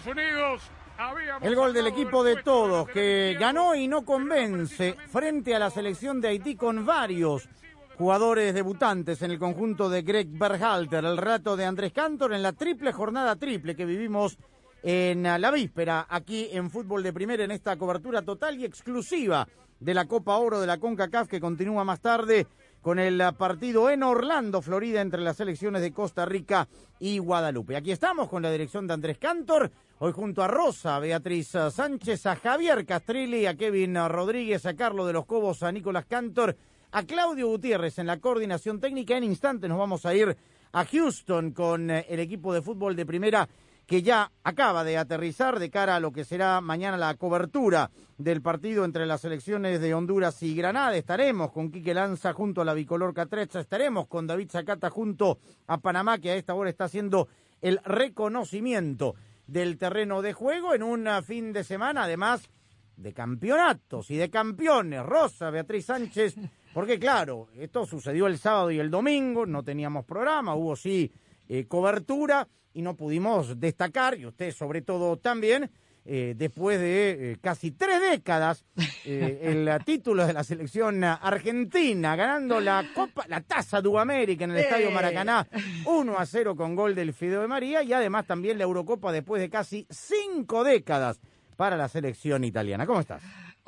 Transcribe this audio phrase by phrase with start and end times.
[0.00, 0.62] Estados Unidos.
[0.98, 5.70] Habíamos El gol del equipo de todos, que ganó y no convence frente a la
[5.70, 7.48] selección de Haití con varios
[7.96, 12.52] jugadores debutantes en el conjunto de Greg Berhalter, el rato de Andrés Cantor en la
[12.52, 14.38] triple jornada triple que vivimos
[14.82, 19.46] en la víspera aquí en Fútbol de Primera en esta cobertura total y exclusiva
[19.78, 22.46] de la Copa Oro de la CONCACAF que continúa más tarde
[22.80, 27.76] con el partido en Orlando, Florida, entre las selecciones de Costa Rica y Guadalupe.
[27.76, 31.70] Aquí estamos con la dirección de Andrés Cantor, hoy junto a Rosa, a Beatriz eh,
[31.70, 36.06] Sánchez, a Javier Castrilli, a Kevin eh, Rodríguez, a Carlos de los Cobos, a Nicolás
[36.06, 36.56] Cantor,
[36.92, 39.16] a Claudio Gutiérrez en la coordinación técnica.
[39.16, 40.36] En instantes nos vamos a ir
[40.72, 43.48] a Houston con eh, el equipo de fútbol de primera
[43.90, 48.40] que ya acaba de aterrizar de cara a lo que será mañana la cobertura del
[48.40, 50.94] partido entre las selecciones de Honduras y Granada.
[50.94, 55.78] Estaremos con Quique Lanza junto a la bicolor Catrecha, estaremos con David Zacata junto a
[55.78, 57.26] Panamá, que a esta hora está haciendo
[57.60, 59.16] el reconocimiento
[59.48, 62.48] del terreno de juego en un fin de semana, además
[62.96, 65.04] de campeonatos y de campeones.
[65.04, 66.36] Rosa, Beatriz Sánchez,
[66.72, 71.10] porque claro, esto sucedió el sábado y el domingo, no teníamos programa, hubo sí
[71.48, 75.70] eh, cobertura y no pudimos destacar, y usted sobre todo también,
[76.04, 78.64] eh, después de eh, casi tres décadas,
[79.04, 84.58] eh, el título de la selección argentina, ganando la Copa, la Taza América en el
[84.58, 85.46] Estadio Maracaná,
[85.84, 89.42] 1 a 0 con gol del Fideo de María, y además también la Eurocopa después
[89.42, 91.20] de casi cinco décadas
[91.56, 92.86] para la selección italiana.
[92.86, 93.22] ¿Cómo estás?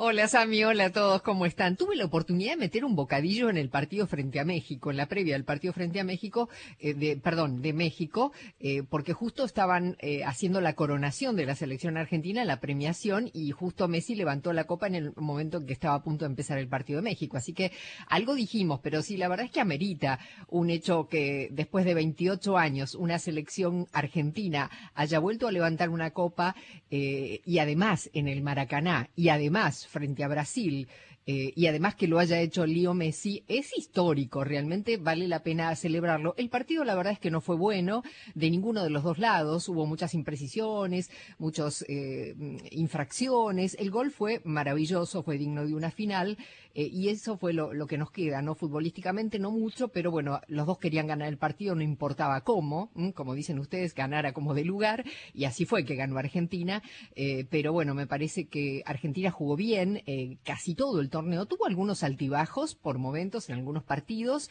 [0.04, 1.76] Hola Sami, hola a todos, ¿cómo están?
[1.76, 5.06] Tuve la oportunidad de meter un bocadillo en el partido frente a México, en la
[5.06, 6.48] previa del partido frente a México,
[6.80, 11.54] eh, de, perdón, de México, eh, porque justo estaban eh, haciendo la coronación de la
[11.54, 15.72] selección argentina, la premiación, y justo Messi levantó la copa en el momento en que
[15.72, 17.36] estaba a punto de empezar el partido de México.
[17.36, 17.70] Así que
[18.08, 22.58] algo dijimos, pero sí, la verdad es que amerita un hecho que después de 28
[22.58, 26.56] años una selección argentina haya vuelto a levantar una copa
[26.90, 30.88] eh, y además en el Maracaná y además frente a Brasil
[31.24, 35.74] eh, y además que lo haya hecho Leo Messi es histórico, realmente vale la pena
[35.76, 36.34] celebrarlo.
[36.36, 38.02] El partido la verdad es que no fue bueno
[38.34, 42.34] de ninguno de los dos lados, hubo muchas imprecisiones, muchas eh,
[42.72, 46.38] infracciones, el gol fue maravilloso, fue digno de una final
[46.74, 48.54] eh, y eso fue lo, lo que nos queda, ¿no?
[48.54, 53.34] Futbolísticamente no mucho, pero bueno, los dos querían ganar el partido, no importaba cómo, como
[53.34, 56.82] dicen ustedes, ganara como de lugar y así fue que ganó Argentina,
[57.14, 61.66] eh, pero bueno, me parece que Argentina jugó bien eh, casi todo el torneo, tuvo
[61.66, 64.50] algunos altibajos por momentos en algunos partidos,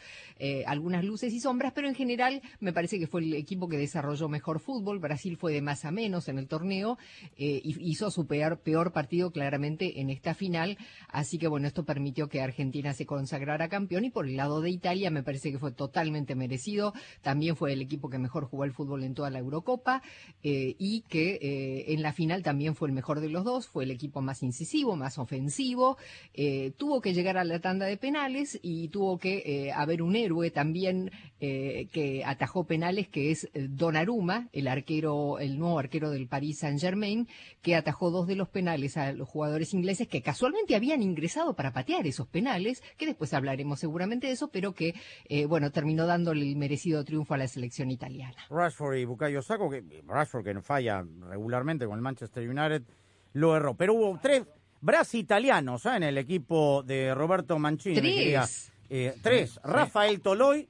[0.66, 4.28] algunas luces y sombras, pero en general me parece que fue el equipo que desarrolló
[4.28, 6.98] mejor fútbol, Brasil fue de más a menos en el torneo
[7.36, 10.78] y hizo su peor, peor partido claramente en esta final,
[11.08, 14.68] así que bueno, esto permitió que Argentina se consagrara campeón y por el lado de
[14.68, 16.92] Italia me parece que fue totalmente merecido,
[17.22, 20.02] también fue el equipo que mejor jugó el fútbol en toda la Eurocopa
[20.42, 23.84] eh, y que eh, en la final también fue el mejor de los dos, fue
[23.84, 25.96] el equipo más incisivo, más ofensivo,
[26.34, 30.14] eh, tuvo que llegar a la tanda de penales y tuvo que eh, haber un
[30.14, 31.10] héroe también
[31.44, 36.60] eh, que atajó penales, que es eh, Donnarumma, el arquero, el nuevo arquero del Paris
[36.60, 37.26] Saint Germain,
[37.62, 41.72] que atajó dos de los penales a los jugadores ingleses que casualmente habían ingresado para
[41.72, 44.94] patear esos penales, que después hablaremos seguramente de eso, pero que,
[45.28, 48.36] eh, bueno, terminó dándole el merecido triunfo a la selección italiana.
[48.50, 52.82] Rashford y Bukayo Sako, que Rashford que no falla regularmente con el Manchester United,
[53.32, 53.74] lo erró.
[53.74, 54.44] Pero hubo tres
[54.80, 55.96] brasitalianos ¿eh?
[55.96, 58.00] en el equipo de Roberto Mancini.
[58.00, 58.72] Tres.
[58.90, 60.68] eh, tres, Rafael Toloy,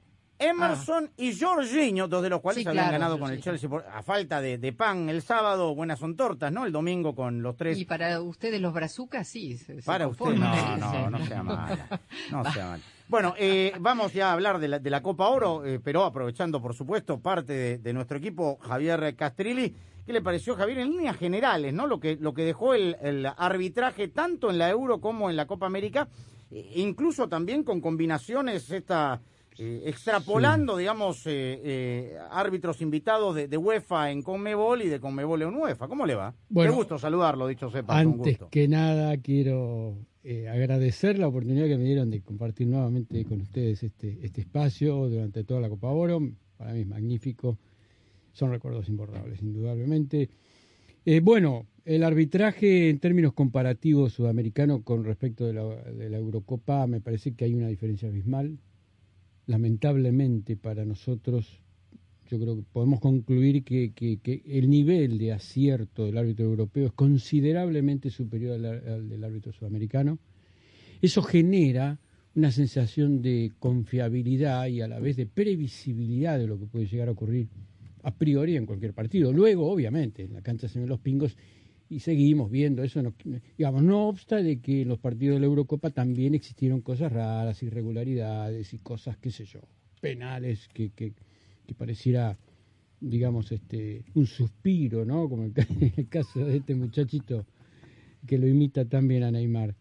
[0.49, 3.41] Emerson y Jorginho, dos de los cuales Sí, habían claro, ganado con el.
[3.41, 6.65] Chelsea por- a falta de, de pan el sábado, buenas son tortas, ¿no?
[6.65, 7.77] El domingo con los tres.
[7.77, 9.57] Y para ustedes los brazucas, sí.
[9.57, 12.01] se- se Para usted, no, no, no sea mala.
[12.31, 12.83] No sea mala.
[13.07, 16.61] Bueno, eh, vamos ya a hablar de la, de la Copa Oro, eh, pero aprovechando,
[16.61, 19.75] por supuesto, parte de, de nuestro equipo, Javier Castrilli.
[20.05, 21.87] ¿Qué le pareció, Javier, en líneas generales, ¿no?
[21.87, 25.45] Lo que, lo que dejó el, el arbitraje tanto en la Euro como en la
[25.47, 26.07] Copa América,
[26.51, 29.21] eh, incluso también con combinaciones esta.
[29.57, 35.41] Eh, extrapolando, digamos, eh, eh, árbitros invitados de, de UEFA en Conmebol y de Conmebol
[35.41, 35.87] en UEFA.
[35.87, 36.33] ¿Cómo le va?
[36.49, 37.97] Bueno, Qué gusto saludarlo, dicho sepa.
[37.97, 38.49] Antes gusto.
[38.49, 43.83] que nada, quiero eh, agradecer la oportunidad que me dieron de compartir nuevamente con ustedes
[43.83, 46.21] este, este espacio durante toda la Copa Oro.
[46.55, 47.57] Para mí es magnífico.
[48.31, 50.29] Son recuerdos imborrables, indudablemente.
[51.05, 56.87] Eh, bueno, el arbitraje en términos comparativos sudamericano con respecto de la, de la Eurocopa
[56.87, 58.57] me parece que hay una diferencia abismal.
[59.45, 61.59] Lamentablemente para nosotros,
[62.29, 68.09] yo creo que podemos concluir que, el nivel de acierto del árbitro europeo es considerablemente
[68.09, 70.19] superior al, al del árbitro sudamericano.
[71.01, 71.99] Eso genera
[72.35, 77.09] una sensación de confiabilidad y a la vez de previsibilidad de lo que puede llegar
[77.09, 77.47] a ocurrir
[78.03, 79.31] a priori en cualquier partido.
[79.31, 81.35] Luego, obviamente, en la cancha se ven los pingos
[81.93, 83.01] y seguimos viendo eso.
[83.01, 83.13] No,
[83.57, 87.61] digamos, no obsta de que en los partidos de la Eurocopa también existieron cosas raras,
[87.63, 89.61] irregularidades y cosas, qué sé yo,
[90.01, 91.13] penales que, que,
[91.65, 92.37] que pareciera,
[92.99, 95.29] digamos, este un suspiro, ¿no?
[95.29, 95.67] Como el, ca-
[95.97, 97.45] el caso de este muchachito
[98.25, 99.75] que lo imita también a Neymar.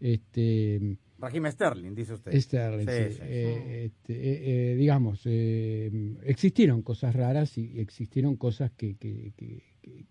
[0.00, 2.40] Este, Raheem Sterling, dice usted.
[2.40, 3.12] Sterling, Sí, sí.
[3.14, 3.22] sí.
[3.24, 5.90] Eh, este, eh, eh, digamos, eh,
[6.22, 10.06] existieron cosas raras y existieron cosas que, que, que, que-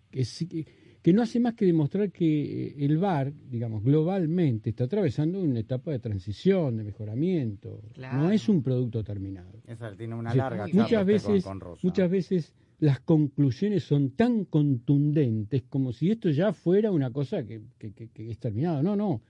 [1.02, 5.60] que no hace más que demostrar que eh, el VAR, digamos, globalmente está atravesando una
[5.60, 7.80] etapa de transición, de mejoramiento.
[7.94, 8.18] Claro.
[8.18, 9.62] No es un producto terminado.
[9.66, 11.80] Esa tiene una Sí, larga charla muchas usted veces, con, con Rosa.
[11.86, 17.60] muchas veces las conclusiones son tan contundentes como si esto ya fuera una cosa que,
[17.78, 18.82] que, que- que es terminado.
[18.82, 19.20] No, no.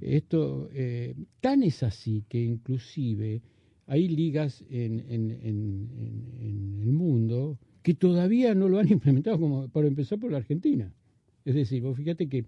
[0.00, 3.42] Esto eh, tan es así que inclusive
[3.86, 9.38] hay ligas en, en, en- en- en el mundo que todavía no lo han implementado,
[9.40, 10.92] como para empezar por la Argentina.
[11.44, 12.44] Es decir, vos fíjate que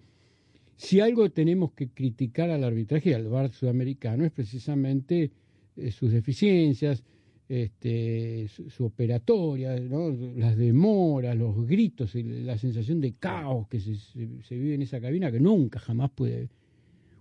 [0.77, 5.31] si algo tenemos que criticar al arbitraje y al VAR sudamericano es precisamente
[5.77, 7.05] eh, sus deficiencias,
[7.49, 10.11] este, su, operatoria, ¿no?
[10.37, 15.31] las demoras, los gritos, el- la sensación de caos que se vive en esa cabina,
[15.31, 16.49] que nunca jamás puede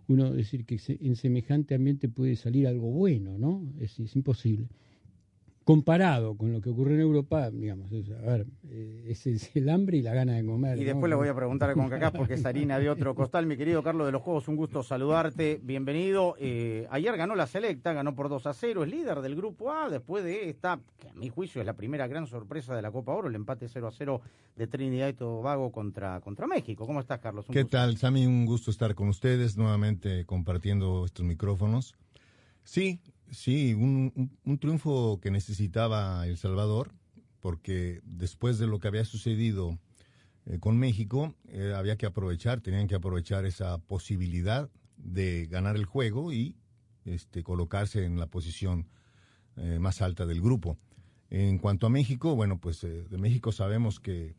[0.07, 3.63] uno decir que se- en semejante ambiente puede salir algo bueno, ¿no?
[3.80, 4.68] Es, es imposible.
[5.63, 9.69] Comparado con lo que ocurre en Europa, digamos, es, a ver, eh, es, es el
[9.69, 10.77] hambre y la gana de comer.
[10.77, 10.88] Y ¿no?
[10.88, 13.45] después le voy a preguntar a Concacaf porque es harina de otro costal.
[13.45, 15.62] Mi querido Carlos de los Juegos, un gusto saludarte.
[15.63, 16.36] Bienvenido.
[16.38, 19.89] Eh, ayer ganó la Selecta, ganó por 2 a 0, es líder del Grupo A.
[19.89, 23.13] Después de esta, que a mi juicio es la primera gran sorpresa de la Copa
[23.13, 24.21] Oro, el empate 0 a 0
[24.57, 26.86] de Trinidad y Tobago contra, contra México.
[26.86, 27.48] ¿Cómo estás, Carlos?
[27.48, 27.77] Un ¿Qué gusto.
[27.77, 28.25] tal, Sammy?
[28.25, 31.95] Un gusto estar con ustedes nuevamente compartiendo estos micrófonos.
[32.63, 33.00] Sí,
[33.33, 36.91] sí, un, un- un triunfo que necesitaba El Salvador,
[37.39, 39.77] porque después de lo que había sucedido
[40.45, 45.85] eh, con México, eh, había que aprovechar, tenían que aprovechar esa posibilidad de ganar el
[45.85, 46.56] juego y
[47.06, 48.88] este, colocarse en la posición
[49.57, 50.77] eh, más alta del grupo.
[51.29, 54.36] En cuanto a México, bueno, pues de México sabemos que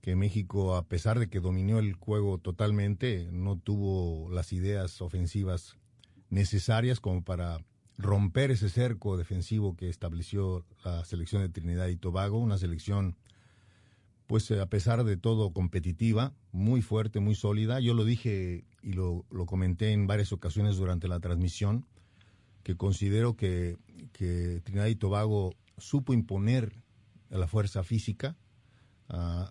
[0.00, 5.76] que México, a pesar de que dominó el juego totalmente, no tuvo las ideas ofensivas
[6.30, 7.58] necesarias como para
[7.98, 13.16] romper ese cerco defensivo que estableció la selección de Trinidad y Tobago, una selección,
[14.28, 17.80] pues eh, a pesar de todo, competitiva, muy fuerte, muy sólida.
[17.80, 21.86] Yo lo dije y lo, lo comenté en varias ocasiones durante la transmisión,
[22.62, 23.76] que considero que,
[24.12, 26.76] Trinidad y Tobago supo imponer
[27.30, 28.36] la fuerza física,
[29.08, 29.50] a-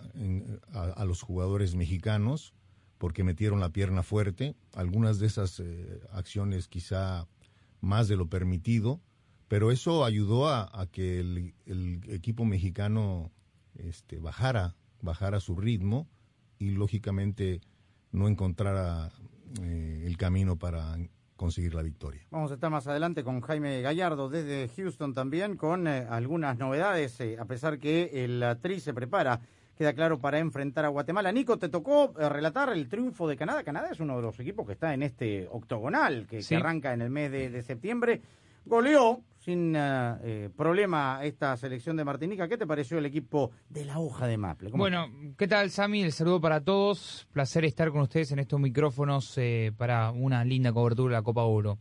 [0.96, 2.54] a los jugadores mexicanos
[3.00, 4.56] porque metieron la pierna fuerte.
[4.74, 7.28] Algunas de esas eh, acciones quizá
[7.82, 9.02] más de lo permitido,
[9.48, 13.32] pero eso ayudó a, que el, el equipo mexicano
[13.76, 16.08] este, bajara, bajara su ritmo
[16.60, 17.62] y lógicamente
[18.12, 19.12] no encontrara
[19.62, 20.98] eh, el camino para
[21.36, 22.26] conseguir la victoria.
[22.32, 27.20] Vamos a estar más adelante con Jaime Gallardo desde Houston también con eh, algunas novedades,
[27.22, 29.40] eh, a pesar que el Tri se prepara,
[29.78, 31.32] queda claro, para enfrentar a Guatemala.
[31.32, 33.64] Nico, te tocó eh, relatar el triunfo de Canadá.
[33.64, 37.10] Canadá es uno de los equipos que está en este octogonal, que, arranca en el
[37.10, 38.22] mes de, de septiembre.
[38.66, 42.50] Goleó sin eh, eh, problema esta selección de Martinica.
[42.50, 44.72] ¿Qué te pareció el equipo de la hoja de Maple?
[44.72, 46.02] ¿Cómo Bueno, ¿qué tal, Sami?
[46.02, 47.30] El saludo para todos.
[47.32, 51.44] Placer estar con ustedes en estos micrófonos eh, para una linda cobertura de la Copa
[51.44, 51.78] Oro.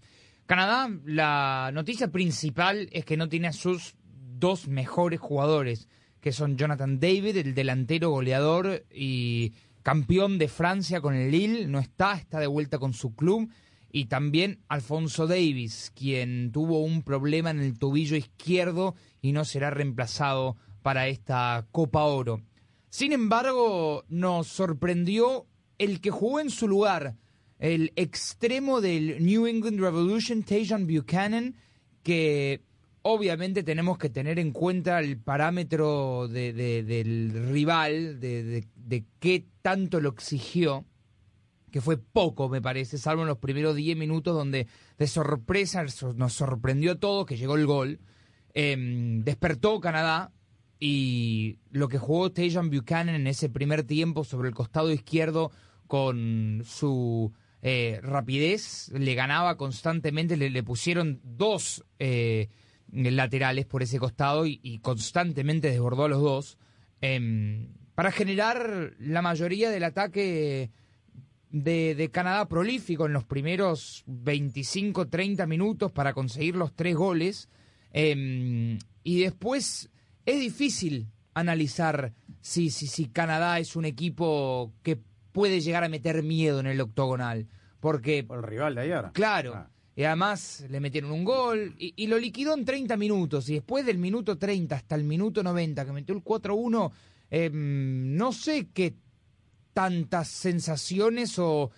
[0.47, 3.97] Canadá, la noticia principal es que no tiene a sus
[4.39, 5.89] dos mejores jugadores,
[6.27, 9.53] que son Jonathan David, el delantero goleador y
[9.85, 13.49] campeón de Francia con el Lille, no está, está de vuelta con su club,
[13.93, 19.71] y también Alfonso Davis, quien tuvo un problema en el tobillo izquierdo y no será
[19.71, 22.43] reemplazado para esta Copa Oro.
[22.89, 25.47] Sin embargo, nos sorprendió
[25.79, 27.15] el que jugó en su lugar,
[27.61, 31.55] el extremo del New England Revolution, Tajan Buchanan,
[32.03, 32.63] que
[33.09, 40.09] obviamente tenemos que tener en cuenta el parámetro del rival, de, de, qué tanto lo
[40.09, 40.85] exigió,
[41.71, 44.67] que fue poco, me parece, salvo en los primeros 10 minutos donde
[44.99, 45.85] de sorpresa
[46.17, 48.01] nos sorprendió todo que llegó el gol.
[48.55, 50.33] Em, despertó Canadá
[50.81, 55.53] y lo que jugó Tajan Buchanan en ese primer tiempo sobre el costado izquierdo
[55.87, 57.33] con su
[57.63, 62.49] eh, rapidez, le ganaba constantemente, le, pusieron dos eh,
[62.93, 66.59] laterales por ese costado y, constantemente desbordó a los dos,
[67.01, 70.71] em, para generar la mayoría del ataque
[71.51, 77.49] de, Canadá prolífico en los primeros 25-30 minutos para conseguir los tres goles.
[77.93, 79.91] Em, y después
[80.25, 84.99] es difícil analizar si, si, si Canadá es un equipo que
[85.33, 87.47] puede llegar a meter miedo en el octogonal.
[87.81, 88.25] Porque.
[88.25, 89.05] Por el rival de ayer.
[89.13, 89.53] Claro.
[89.55, 89.71] Ah.
[89.97, 93.49] Y además le metieron un gol y, lo liquidó en 30 minutos.
[93.49, 96.93] Y después del minuto 30 hasta el minuto 90, que metió el 4-1,
[97.31, 98.95] em, no sé qué
[99.73, 101.71] tantas sensaciones o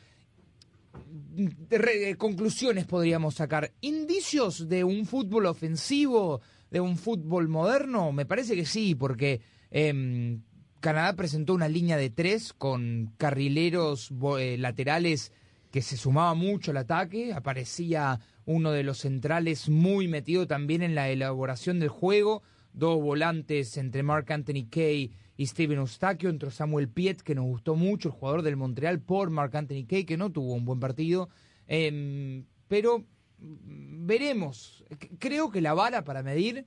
[2.19, 3.73] conclusiones podríamos sacar.
[3.83, 6.41] ¿Indicios de un fútbol ofensivo,
[6.73, 8.11] de un fútbol moderno?
[8.11, 10.43] Me parece que sí, porque em,
[10.81, 14.11] Canadá presentó una línea de tres con carrileros
[14.41, 15.33] eh, laterales
[15.71, 17.33] que se sumaba mucho al ataque.
[17.33, 22.43] Aparecía uno de los centrales muy metido también en la elaboración del juego.
[22.73, 26.31] Dos volantes entre Mark Anthony Kay y Steven Eustaquio.
[26.31, 30.05] Entró Samuel Piet, que nos gustó mucho, el jugador del Montreal, por Mark Anthony Kay,
[30.05, 31.29] que no tuvo un buen partido.
[31.67, 33.05] Em, pero
[33.39, 34.85] veremos.
[35.19, 36.67] Creo que la bala para medir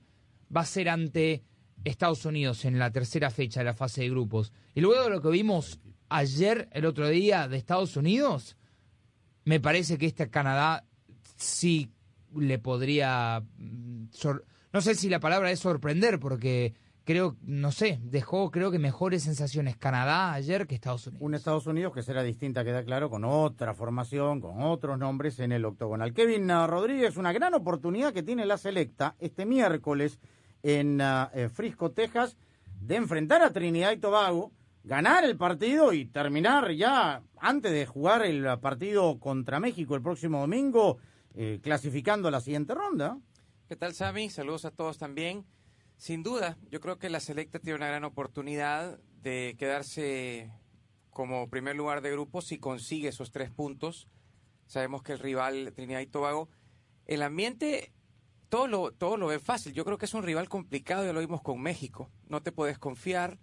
[0.54, 1.42] va a ser ante
[1.84, 4.52] Estados Unidos en la tercera fecha de la fase de grupos.
[4.74, 8.56] Y luego de lo que vimos ayer, el otro día, de Estados Unidos,
[9.44, 10.84] me parece que este Canadá
[11.36, 11.90] sí
[12.34, 13.42] le podría...
[13.56, 14.06] Mm,
[14.72, 19.22] no sé si la palabra es sorprender, porque creo, no sé, dejó creo que mejores
[19.22, 21.22] sensaciones Canadá ayer que Estados Unidos.
[21.22, 25.52] Un Estados Unidos que será distinta, queda claro, con otra formación, con otros nombres en
[25.52, 26.14] el octogonal.
[26.14, 30.18] Kevin Rodríguez, una gran oportunidad que tiene la selecta este miércoles
[30.62, 32.36] en ah, eh, Frisco, Texas,
[32.80, 34.52] de enfrentar a Trinidad y Tobago,
[34.84, 40.40] ganar el partido y terminar ya antes de jugar el partido contra México el próximo
[40.40, 40.98] domingo,
[41.34, 43.18] eh, clasificando la siguiente ronda.
[43.68, 44.28] ¿Qué tal, Sami?
[44.28, 45.46] Saludos a todos también.
[45.96, 50.50] Sin duda, yo creo que la selecta tiene una gran oportunidad de quedarse
[51.10, 54.08] como primer lugar de grupo si consigue esos tres puntos.
[54.66, 56.48] Sabemos que el rival Trinidad y Tobago,
[57.06, 57.92] el ambiente
[58.48, 59.72] todo lo, todo lo ve fácil.
[59.72, 62.10] Yo creo que es un rival complicado, ya lo vimos con México.
[62.28, 63.38] No te puedes confiar.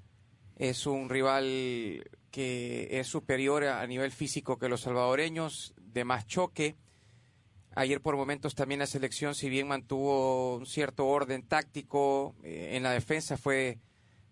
[0.59, 6.75] Es un rival que es superior a, nivel físico que los salvadoreños, de más choque.
[7.73, 12.83] Ayer por momentos también la selección, si bien mantuvo un cierto orden táctico, eh, en
[12.83, 13.79] la defensa fue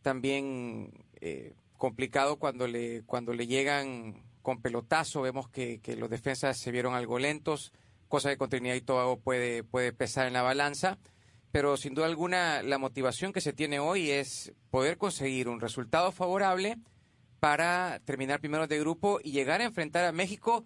[0.04, 0.92] también
[1.22, 5.24] eh, complicado cuando le, cuando le llegan con pelotazo.
[5.24, 7.72] Vemos que, que los defensas se vieron algo lentos
[8.08, 10.98] cosa que con Trinidad y Tobago puede, puede pesar en la balanza.
[11.52, 16.12] Pero sin duda alguna, la motivación que se tiene hoy es poder conseguir un resultado
[16.12, 16.78] favorable
[17.40, 20.66] para terminar primero de grupo y llegar a enfrentar a México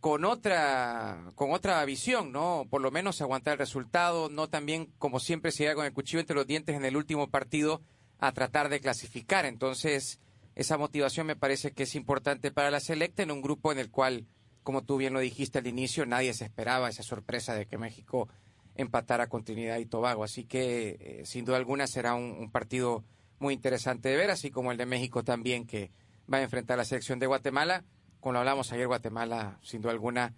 [0.00, 2.66] con otra con otra visión, ¿no?
[2.68, 6.20] Por lo menos aguantar el resultado, no también como siempre se llega con el cuchillo
[6.20, 7.80] entre los dientes en el último partido
[8.18, 9.46] a tratar de clasificar.
[9.46, 10.20] Entonces,
[10.54, 13.90] esa motivación me parece que es importante para la selecta en un grupo en el
[13.90, 14.26] cual
[14.62, 18.28] como tú bien lo dijiste al inicio, nadie se esperaba esa sorpresa de que México
[18.74, 20.24] empatara con Trinidad y Tobago.
[20.24, 23.04] Así que, eh, sin duda alguna, será un, partido
[23.38, 25.90] muy interesante de ver, así como el de México también, que
[26.32, 27.84] va a enfrentar a la selección de Guatemala.
[28.20, 30.34] Como lo hablamos ayer, Guatemala, sin duda alguna,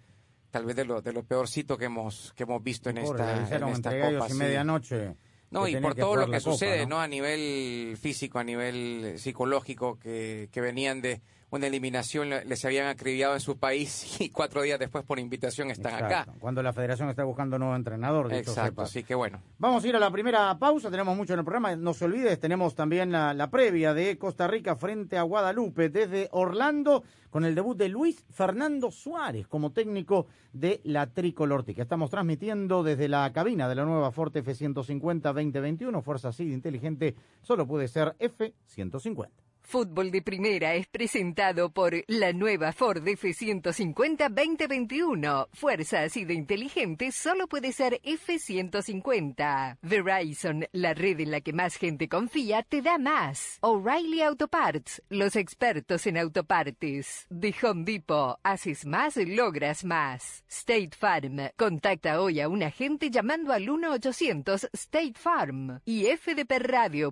[0.51, 3.63] tal vez de lo, de lo peorcito que hemos, que hemos visto en esta, en
[3.67, 4.27] esta Copa.
[4.29, 5.15] Y medianoche.
[5.49, 6.99] No, y por todo lo que sucede, ¿no?
[6.99, 12.87] A nivel físico, a nivel psicológico, que, que venían de una eliminación le- les habían
[12.87, 16.39] acribillado en su país y cuatro días después por invitación están Exacto, acá.
[16.39, 18.27] Cuando la federación está buscando nuevo entrenador.
[18.27, 19.41] dicho Exacto, así que bueno.
[19.57, 22.39] Vamos a ir a la primera pausa, tenemos mucho en el programa, no se olvides,
[22.39, 27.55] tenemos también la, la previa de Costa Rica frente a Guadalupe desde Orlando con el
[27.55, 31.83] debut de Luis Fernando Suárez como técnico de la Tricolor Tica.
[31.83, 37.15] Estamos transmitiendo desde la cabina de la nueva Ford F-150 2021, fuerza así de inteligente,
[37.41, 39.27] solo puede ser F-150.
[39.67, 45.49] Fútbol de Primera es presentado por la nueva Ford F-150 2021.
[45.51, 49.77] Fuerza así de inteligente solo puede ser F-150.
[49.81, 53.57] Verizon, la red en la que más gente confía, te da más.
[53.59, 57.27] O'Reilly Auto Parts, los expertos en autopartes.
[57.29, 60.45] De Home Depot, haces más, logras más.
[60.47, 67.11] State Farm, contacta hoy a un agente llamando al 1-800 State Farm y fdpradio.com.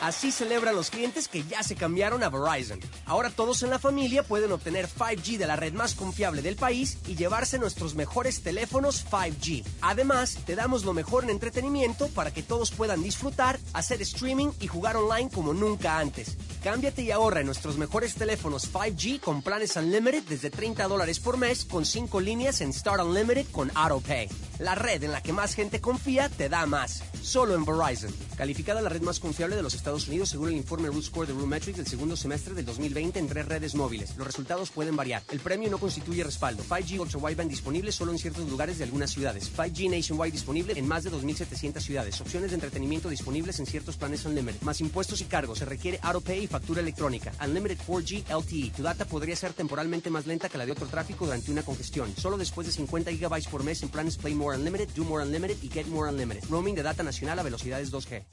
[0.00, 2.80] Así celebran los clientes que ya se cambiaron a Verizon.
[3.04, 6.98] Ahora todos en la familia pueden obtener 5G de la red más confiable del país
[7.06, 9.64] y llevarse nuestros mejores teléfonos 5G.
[9.80, 14.68] Además, te damos lo mejor en entretenimiento para que todos puedan disfrutar, hacer streaming y
[14.68, 16.36] jugar online como nunca antes.
[16.62, 21.36] Cámbiate y ahorra en nuestros mejores teléfonos 5G con planes Unlimited desde 30 dólares por
[21.36, 24.28] mes con 5 líneas en Start Unlimited con AutoPay.
[24.58, 27.04] La red en la que más gente confía te da más.
[27.22, 28.12] Solo en Verizon.
[28.36, 31.34] Calificada la red más confiable de los Estados Unidos según el informe Root Score de
[31.34, 34.16] Metrics del segundo semestre del 2020 en tres redes móviles.
[34.16, 35.22] Los resultados pueden variar.
[35.30, 36.64] El premio no constituye respaldo.
[36.64, 39.52] 5G Ultra Wideband disponible solo en ciertos lugares de algunas ciudades.
[39.56, 42.20] 5G Nationwide disponible en más de 2.700 ciudades.
[42.20, 44.62] Opciones de entretenimiento disponibles en ciertos planes Unlimited.
[44.62, 45.58] Más impuestos y cargos.
[45.58, 47.32] Se requiere AutoPay y factura electrónica.
[47.44, 48.72] Unlimited 4G LTE.
[48.76, 52.12] Tu data podría ser temporalmente más lenta que la de otro tráfico durante una congestión.
[52.16, 55.56] Solo después de 50 GB por mes en planes Play More Unlimited, Do More Unlimited
[55.62, 56.48] y Get More Unlimited.
[56.48, 58.24] Roaming de data nacional a velocidades 2G.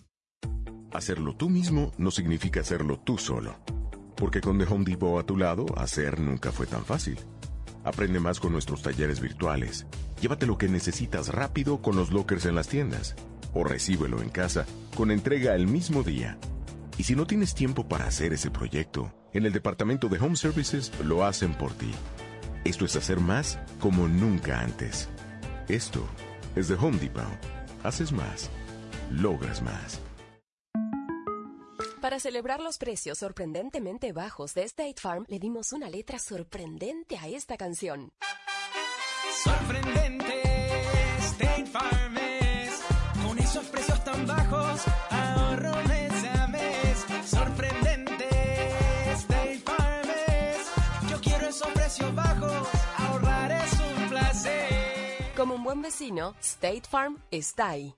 [0.94, 3.56] Hacerlo tú mismo no significa hacerlo tú solo.
[4.16, 7.20] Porque con The Home Depot a tu lado, hacer nunca fue tan fácil.
[7.84, 9.86] Aprende más con nuestros talleres virtuales.
[10.22, 13.16] Llévate lo que necesitas rápido con los lockers en las tiendas.
[13.54, 16.38] O recíbelo en casa con entrega el mismo día.
[16.98, 20.94] Y si no tienes tiempo para hacer ese proyecto, en el departamento de Home Services
[21.04, 21.92] lo hacen por ti.
[22.64, 25.10] Esto es hacer más como nunca antes.
[25.68, 26.08] Esto
[26.56, 27.24] es The Home Depot.
[27.84, 28.52] Haces más.
[29.10, 30.00] Logras más.
[32.00, 37.28] Para celebrar los precios sorprendentemente bajos de State Farm, le dimos una letra sorprendente a
[37.30, 38.12] esta canción.
[39.44, 40.44] Sorprendente,
[41.18, 42.82] State Farm es.
[43.26, 43.95] Con esos precios
[55.46, 57.94] Como un buen vecino, State Farm está ahí.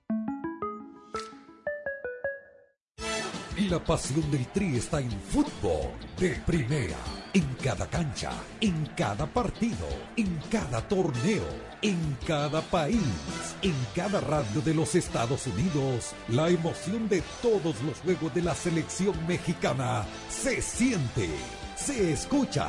[3.70, 6.98] La pasión del Tri está en fútbol de primera.
[7.32, 11.46] En cada cancha, en cada partido, en cada torneo,
[11.80, 13.00] en cada país,
[13.62, 16.12] en cada radio de los Estados Unidos.
[16.28, 21.30] La emoción de todos los juegos de la selección mexicana se siente,
[21.76, 22.68] se escucha,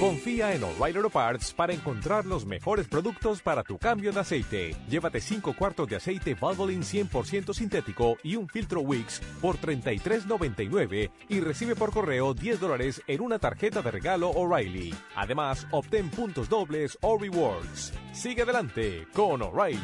[0.00, 4.76] Confía en O'Reilly Auto Parts para encontrar los mejores productos para tu cambio de aceite.
[4.88, 11.40] Llévate 5 cuartos de aceite Valvoline 100% sintético y un filtro Wix por $33.99 y
[11.40, 14.92] recibe por correo 10 dólares en una tarjeta de regalo O'Reilly.
[15.14, 17.92] Además, obtén puntos dobles o rewards.
[18.12, 19.80] Sigue adelante con O'Reilly.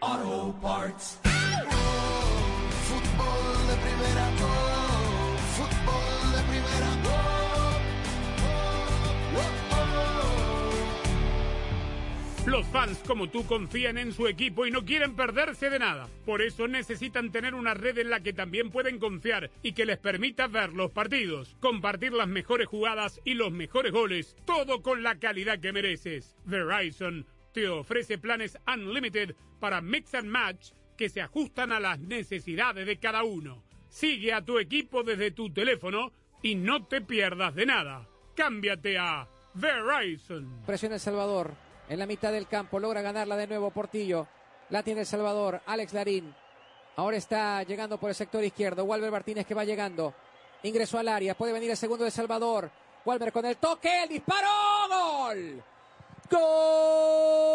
[0.00, 0.86] Auto Parts.
[0.86, 1.25] Fútbol de primera
[12.46, 16.08] Los fans como tú confían en su equipo y no quieren perderse de nada.
[16.24, 19.98] Por eso necesitan tener una red en la que también pueden confiar y que les
[19.98, 25.18] permita ver los partidos, compartir las mejores jugadas y los mejores goles, todo con la
[25.18, 26.36] calidad que mereces.
[26.44, 32.86] Verizon te ofrece planes unlimited para mix and match que se ajustan a las necesidades
[32.86, 33.64] de cada uno.
[33.88, 38.08] Sigue a tu equipo desde tu teléfono y no te pierdas de nada.
[38.36, 40.62] Cámbiate a Verizon.
[40.64, 42.78] Presiona El Salvador en la mitad del campo.
[42.78, 44.26] Logra ganarla de nuevo Portillo.
[44.70, 45.60] La tiene El Salvador.
[45.66, 46.34] Alex Larín.
[46.96, 48.84] Ahora está llegando por el sector izquierdo.
[48.84, 50.14] Walver Martínez que va llegando.
[50.62, 51.36] Ingresó al área.
[51.36, 52.70] Puede venir el segundo de Salvador.
[53.04, 54.04] Walver con el toque.
[54.04, 54.48] El disparo.
[54.88, 55.62] Gol.
[56.30, 57.46] Gol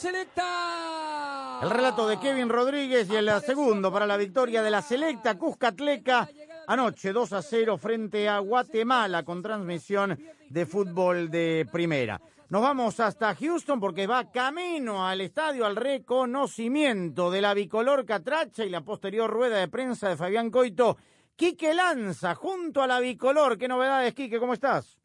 [0.00, 1.60] selecta.
[1.62, 6.26] El relato de Kevin Rodríguez y el segundo para la victoria de la selecta Cuscatleca
[6.66, 12.18] anoche 2 a 0 frente a Guatemala con transmisión de fútbol de primera.
[12.48, 18.64] Nos vamos hasta Houston porque va camino al estadio al reconocimiento de la bicolor catracha
[18.64, 20.96] y la posterior rueda de prensa de Fabián Coito.
[21.36, 23.58] Quique Lanza junto a la bicolor.
[23.58, 24.38] ¿Qué novedades, Quique?
[24.38, 24.98] ¿Cómo estás?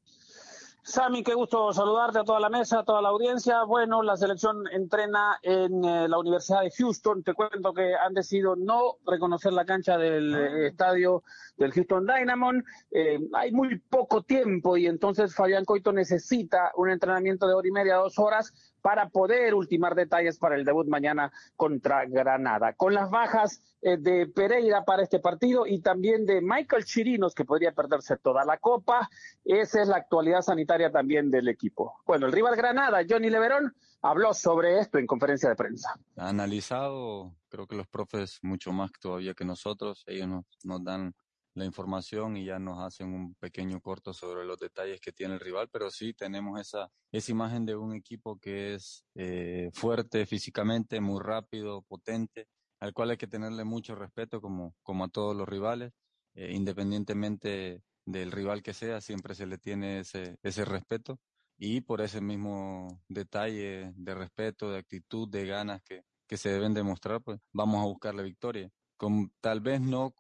[0.88, 3.64] Sami, qué gusto saludarte a toda la mesa, a toda la audiencia.
[3.64, 7.24] Bueno, la selección entrena en eh, la Universidad de Houston.
[7.24, 11.24] Te cuento que han decidido no reconocer la cancha del eh, estadio
[11.58, 12.52] del Houston Dynamo.
[12.92, 17.72] Eh, hay muy poco tiempo y entonces Fabián Coito necesita un entrenamiento de hora y
[17.72, 18.54] media, dos horas
[18.86, 22.74] para poder ultimar detalles para el debut mañana contra Granada.
[22.74, 27.46] Con las bajas eh, de Pereira para este partido y también de Michael Chirinos, que
[27.46, 29.10] podría perderse toda la copa,
[29.44, 31.96] esa es la actualidad sanitaria también del equipo.
[32.06, 36.00] Bueno, el rival Granada, Johnny Leverón, habló sobre esto en conferencia de prensa.
[36.16, 41.16] Analizado, creo que los profes mucho más todavía que nosotros, ellos nos dan
[41.56, 45.40] la información y ya nos hacen un pequeño corto sobre los detalles que tiene el
[45.40, 51.00] rival, pero sí tenemos esa, esa imagen de un equipo que es eh, fuerte físicamente,
[51.00, 52.48] muy rápido, potente,
[52.80, 55.94] al cual hay que tenerle mucho respeto como, como a todos los rivales,
[56.36, 61.20] eh, independientemente del rival que sea, siempre se le tiene ese, ese respeto
[61.58, 66.74] y por ese mismo detalle de respeto, de actitud, de ganas que, que se deben
[66.74, 68.70] demostrar, pues vamos a buscar la victoria.
[68.98, 70.14] Con, tal vez no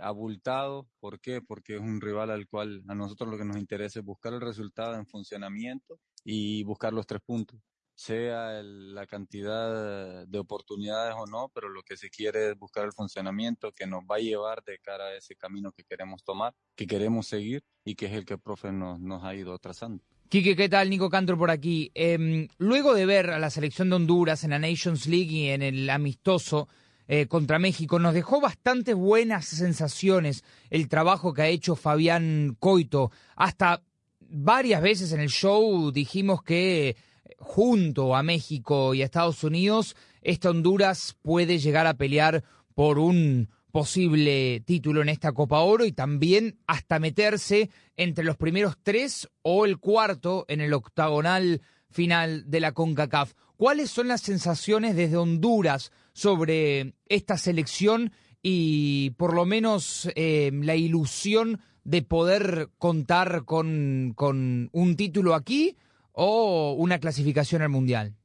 [0.00, 0.88] abultado.
[1.00, 1.40] ¿Por qué?
[1.40, 4.40] Porque es un rival al cual a nosotros lo que nos interesa es buscar el
[4.40, 7.60] resultado en funcionamiento y buscar los tres puntos.
[7.96, 12.92] Sea la cantidad de oportunidades o no, pero lo que se quiere es buscar el
[12.92, 16.88] funcionamiento que nos va a llevar de cara a ese camino que queremos tomar, que
[16.88, 20.02] queremos seguir y que es el que el profe nos, ha ido trazando.
[20.28, 20.90] Quique, ¿qué tal?
[20.90, 21.92] Nico Cantro por aquí.
[21.94, 25.62] Eh, luego de ver a la selección de Honduras en la Nations League y en
[25.62, 26.68] el amistoso,
[27.08, 27.98] eh, contra México.
[27.98, 33.10] Nos dejó bastante buenas sensaciones el trabajo que ha hecho Fabián Coito.
[33.36, 33.82] Hasta
[34.20, 36.96] varias veces en el show dijimos que
[37.38, 42.42] junto a México y a Estados Unidos, esta Honduras puede llegar a pelear
[42.74, 48.76] por un posible título en esta Copa Oro y también hasta meterse entre los primeros
[48.82, 51.60] tres o el cuarto en el octagonal
[51.94, 53.34] final de la CONCACAF.
[53.56, 60.74] ¿Cuáles son las sensaciones desde Honduras sobre esta selección y por lo menos eh, la
[60.74, 65.76] ilusión de poder contar con, con un título aquí
[66.12, 68.16] o una clasificación al Mundial?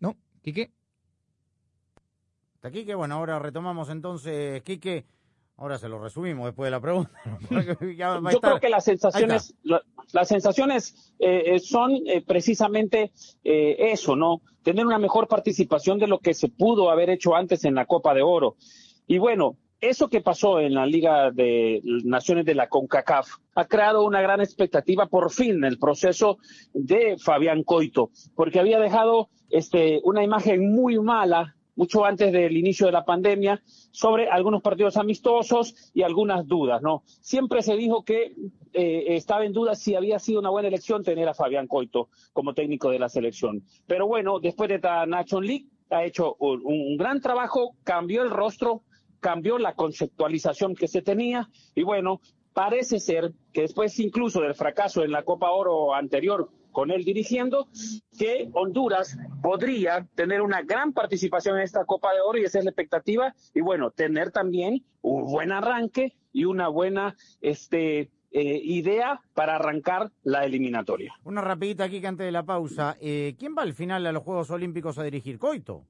[0.00, 0.16] ¿No?
[0.42, 0.72] ¿Quique?
[2.56, 5.04] Hasta Quique, bueno, ahora retomamos entonces, Quique.
[5.62, 7.12] Ahora se lo resumimos después de la pregunta.
[8.32, 9.80] Yo creo que las sensaciones, la,
[10.12, 13.12] las sensaciones eh, son eh, precisamente
[13.44, 14.42] eh, eso, ¿no?
[14.64, 18.12] Tener una mejor participación de lo que se pudo haber hecho antes en la Copa
[18.12, 18.56] de Oro.
[19.06, 24.04] Y bueno, eso que pasó en la Liga de Naciones de la CONCACAF ha creado
[24.04, 26.38] una gran expectativa por fin en el proceso
[26.74, 32.86] de Fabián Coito, porque había dejado este, una imagen muy mala mucho antes del inicio
[32.86, 37.02] de la pandemia, sobre algunos partidos amistosos y algunas dudas, ¿no?
[37.06, 38.34] Siempre se dijo que
[38.72, 42.54] eh, estaba en duda si había sido una buena elección tener a Fabián Coito como
[42.54, 43.62] técnico de la selección.
[43.86, 48.82] Pero bueno, después de la Nation League ha hecho un gran trabajo, cambió el rostro,
[49.20, 52.20] cambió la conceptualización que se tenía y bueno,
[52.52, 57.68] parece ser que después incluso del fracaso en la Copa Oro anterior con él dirigiendo,
[58.18, 62.64] que Honduras podría tener una gran participación en esta Copa de Oro y esa es
[62.64, 69.20] la expectativa y bueno, tener también un buen arranque y una buena este eh, idea
[69.34, 71.14] para arrancar la eliminatoria.
[71.24, 72.96] Una rapidita aquí que antes de la pausa.
[73.00, 75.38] Eh, ¿Quién va al final a los Juegos Olímpicos a dirigir?
[75.38, 75.84] ¿Coito?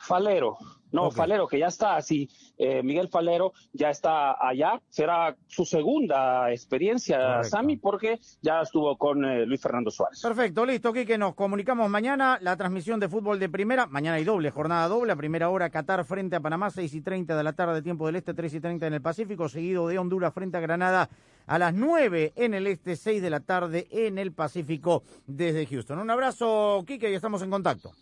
[0.00, 0.56] Falero,
[0.92, 2.28] no, Falero, que ya está así.
[2.58, 4.80] Eh, Miguel Falero ya está allá.
[4.88, 7.48] Será su segunda experiencia, Correcto.
[7.48, 10.20] Sami, porque ya estuvo con eh, Luis Fernando Suárez.
[10.20, 12.38] Perfecto, listo, Quique, nos comunicamos mañana.
[12.40, 16.04] La transmisión de fútbol de primera, mañana hay doble, jornada doble, a primera hora Qatar
[16.04, 18.86] frente a Panamá, 6 y 30 de la tarde, tiempo del Este, 3 y 30
[18.86, 21.08] en el Pacífico, seguido de Honduras frente a Granada
[21.46, 25.98] a las 9 en el Este, 6 de la tarde en el Pacífico desde Houston.
[25.98, 27.92] Un abrazo, Quique, y estamos en contacto.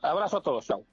[0.00, 0.84] Abrazo a todos, chao.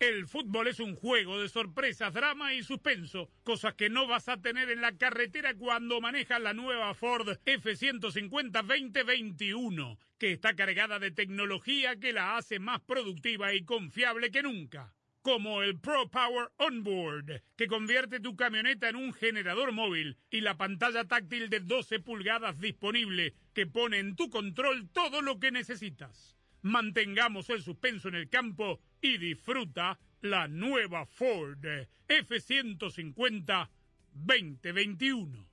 [0.00, 4.40] El fútbol es un juego de sorpresas, drama y suspenso, cosas que no vas a
[4.40, 11.10] tener en la carretera cuando manejas la nueva Ford F150 2021, que está cargada de
[11.10, 14.94] tecnología que la hace más productiva y confiable que nunca.
[15.22, 20.56] Como el Pro Power Onboard, que convierte tu camioneta en un generador móvil, y la
[20.56, 26.37] pantalla táctil de 12 pulgadas disponible, que pone en tu control todo lo que necesitas.
[26.68, 31.64] Mantengamos el suspenso en el campo y disfruta la nueva Ford
[32.06, 33.68] F150
[34.12, 35.48] 2021.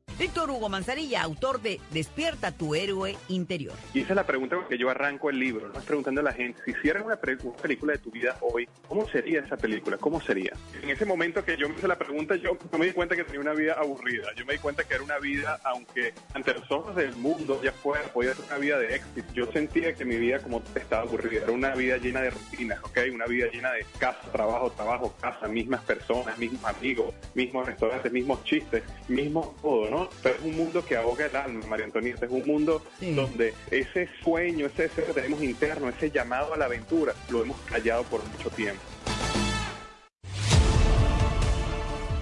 [0.17, 3.73] Víctor Hugo Manzanilla, autor de Despierta tu héroe interior.
[3.93, 5.79] Y esa es la pregunta con que yo arranco el libro, ¿no?
[5.81, 9.57] preguntando a la gente, si hicieran una, película de tu vida hoy, ¿cómo sería esa
[9.57, 9.97] película?
[9.97, 10.53] ¿Cómo sería?
[10.81, 13.23] En ese momento que yo me hice la pregunta, yo no me di cuenta que
[13.23, 14.27] tenía una vida aburrida.
[14.35, 17.71] Yo me di cuenta que era una vida, aunque ante los ojos del mundo ya
[17.71, 19.33] fuera, podía ser una vida de éxito.
[19.33, 21.43] Yo sentía que mi vida como estaba aburrida.
[21.43, 22.99] Era una vida llena de rutinas, ¿ok?
[23.13, 28.43] Una vida llena de casa, trabajo, trabajo, casa, mismas personas, mismos amigos, mismos restaurantes, mismos
[28.43, 30.00] chistes, mismo todo, ¿no?
[30.21, 32.25] Pero es un mundo que ahoga el alma, María Antonieta.
[32.25, 36.65] Es un mundo donde ese sueño, ese deseo que tenemos interno, ese llamado a la
[36.65, 38.81] aventura, lo hemos callado por mucho tiempo.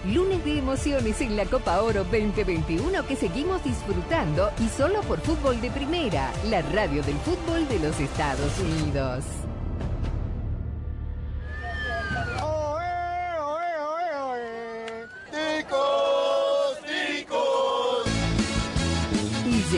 [0.06, 5.62] Lunes de emociones en la Copa Oro 2021 que seguimos disfrutando y solo por Fútbol
[5.62, 9.24] de Primera, la radio del fútbol de los Estados Unidos.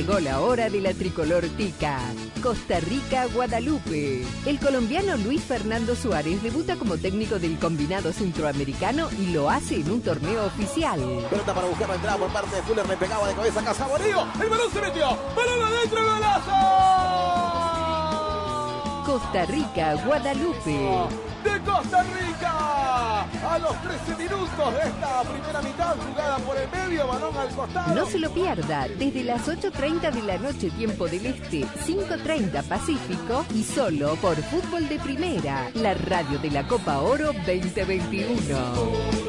[0.02, 2.00] Llegó la hora de la tricolor tica.
[2.42, 4.26] Costa Rica, Guadalupe.
[4.48, 9.92] El colombiano Luis Fernando Suárez debuta como técnico del combinado centroamericano y lo hace en
[9.92, 11.00] un torneo oficial.
[11.30, 14.28] Pelota para buscar la entrada por parte de Fuller, le pegaba de cabeza a Casaborío.
[14.42, 15.06] El balón se metió.
[15.36, 16.52] Balón adentro, golazo.
[19.06, 21.31] Costa Rica, Guadalupe.
[21.44, 23.22] De Costa Rica.
[23.22, 27.96] A los 13 minutos de esta primera mitad, jugada por el medio, balón al costado.
[27.96, 33.46] No se lo pierda, desde las 8.30 de la noche, tiempo del Este, 5.30 Pacífico
[33.54, 39.22] y solo por Fútbol de Primera, la radio de la Copa Oro 2021.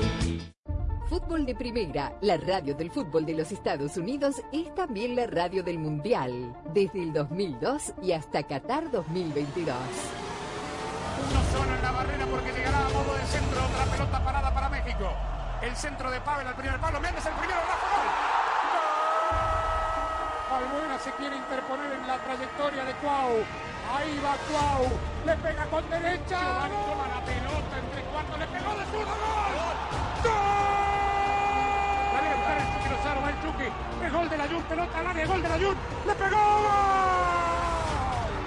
[1.09, 5.63] Fútbol de Primera, la radio del fútbol de los Estados Unidos, es también la radio
[5.63, 9.75] del Mundial, desde el 2002 y hasta Qatar 2022.
[11.31, 13.65] Uno solo en la barrera porque llegará a modo de centro.
[13.65, 15.13] Otra pelota parada para México.
[15.61, 17.01] El centro de Pavel al primer palo.
[17.01, 17.61] Méndez el primero.
[17.61, 18.09] Rafa, gol.
[20.59, 23.45] Albuena se quiere interponer en la trayectoria de Cuau.
[23.95, 24.91] Ahí va Cuau.
[25.27, 26.41] Le pega con derecha.
[26.41, 28.39] Giovanni toma la pelota entre cuartos.
[28.39, 29.15] Le pegó de zurdo.
[29.15, 29.77] ¡Gol!
[30.25, 30.63] ¡Gol!
[32.93, 33.69] tercero, va el Chucky.
[34.05, 35.77] Es gol de la Jun, pelota al área, gol de la Jun.
[36.07, 37.62] ¡Le pegó!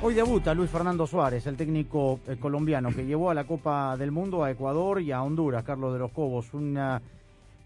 [0.00, 4.12] Hoy debuta Luis Fernando Suárez, el técnico eh, colombiano que llevó a la Copa del
[4.12, 6.54] Mundo a Ecuador y a Honduras, Carlos de los Cobos.
[6.54, 7.02] Un ah,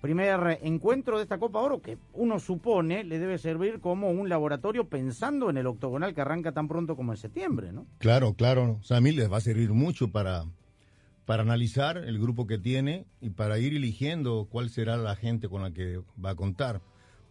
[0.00, 4.88] primer encuentro de esta Copa Oro que uno supone le debe servir como un laboratorio
[4.88, 7.86] pensando en el octogonal que arranca tan pronto como en septiembre, ¿no?
[7.98, 8.80] Claro, claro.
[9.02, 10.46] Mí les va a servir mucho para,
[11.26, 15.60] para analizar el grupo que tiene y para ir eligiendo cuál será la gente con
[15.60, 16.80] la que va a contar.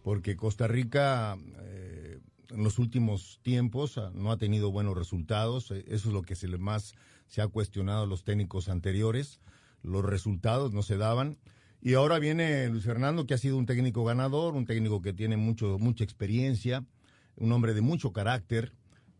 [0.04, 2.18] Porque Costa Rica eh,
[2.52, 5.70] en los últimos tiempos ah, no ha tenido buenos resultados.
[5.70, 6.94] Eh, Eso es lo que se le más
[7.26, 9.40] se ha cuestionado a los técnicos anteriores.
[9.82, 11.38] Los resultados no se daban.
[11.80, 15.36] Y ahora viene Luis Fernando, que ha sido un técnico ganador, un técnico que tiene
[15.36, 16.84] mucho, mucha experiencia,
[17.36, 18.72] un hombre de mucho carácter,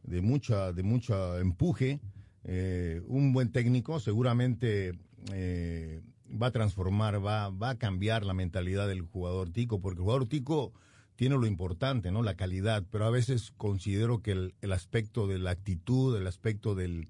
[0.04, 2.00] de mucha, de mucho empuje,
[2.44, 4.92] eh, un buen técnico, seguramente
[5.32, 10.04] eh, va a transformar, va, va a cambiar la mentalidad del jugador tico, porque el
[10.04, 10.72] jugador tico
[11.16, 12.22] tiene lo importante, ¿no?
[12.22, 16.74] La calidad, pero a veces considero que el, el aspecto de la actitud, el aspecto
[16.74, 17.08] del,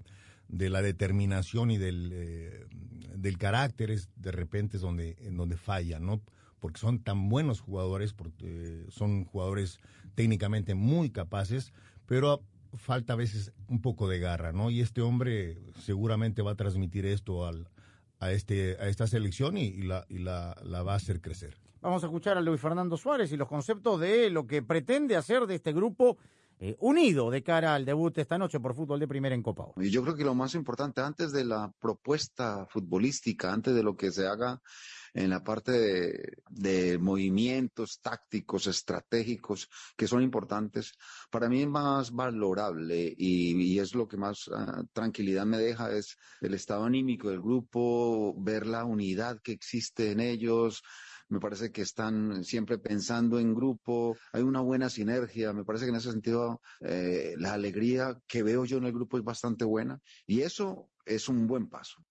[0.49, 2.67] de la determinación y del, eh,
[3.17, 6.21] del carácter es de repente es donde, en donde falla, ¿no?
[6.61, 9.81] Porque son tan buenos jugadores, eh, son jugadores
[10.15, 11.73] técnicamente muy capaces,
[12.07, 12.43] pero
[12.75, 14.71] falta a veces un poco de garra, ¿no?
[14.71, 17.69] Y este hombre seguramente va a transmitir esto al,
[18.21, 21.62] a, este, a esta selección y, y la, y la, la va a hacer crecer.
[21.83, 25.49] Vamos a escuchar a Luis Fernando Suárez y los conceptos de lo que pretende hacer
[25.49, 26.17] de este grupo
[26.61, 29.83] eh, unido de cara al debut esta noche por fútbol de primera en Copa Oro.
[29.83, 34.13] Yo creo que lo más importante, antes de la propuesta futbolística, antes de lo que
[34.13, 34.61] se haga
[35.13, 40.93] en la parte de, de movimientos tácticos, estratégicos, que son importantes,
[41.31, 45.91] para mí es más valorable y, y es lo que más uh, tranquilidad me deja,
[45.91, 50.85] es el estado anímico del grupo, ver la unidad que existe en ellos,
[51.33, 55.91] me parece que están siempre pensando en grupo, hay una buena sinergia, me parece que
[55.91, 59.99] en ese sentido eh, la alegría que veo yo en el grupo es bastante buena
[60.27, 62.05] y eso es un buen paso.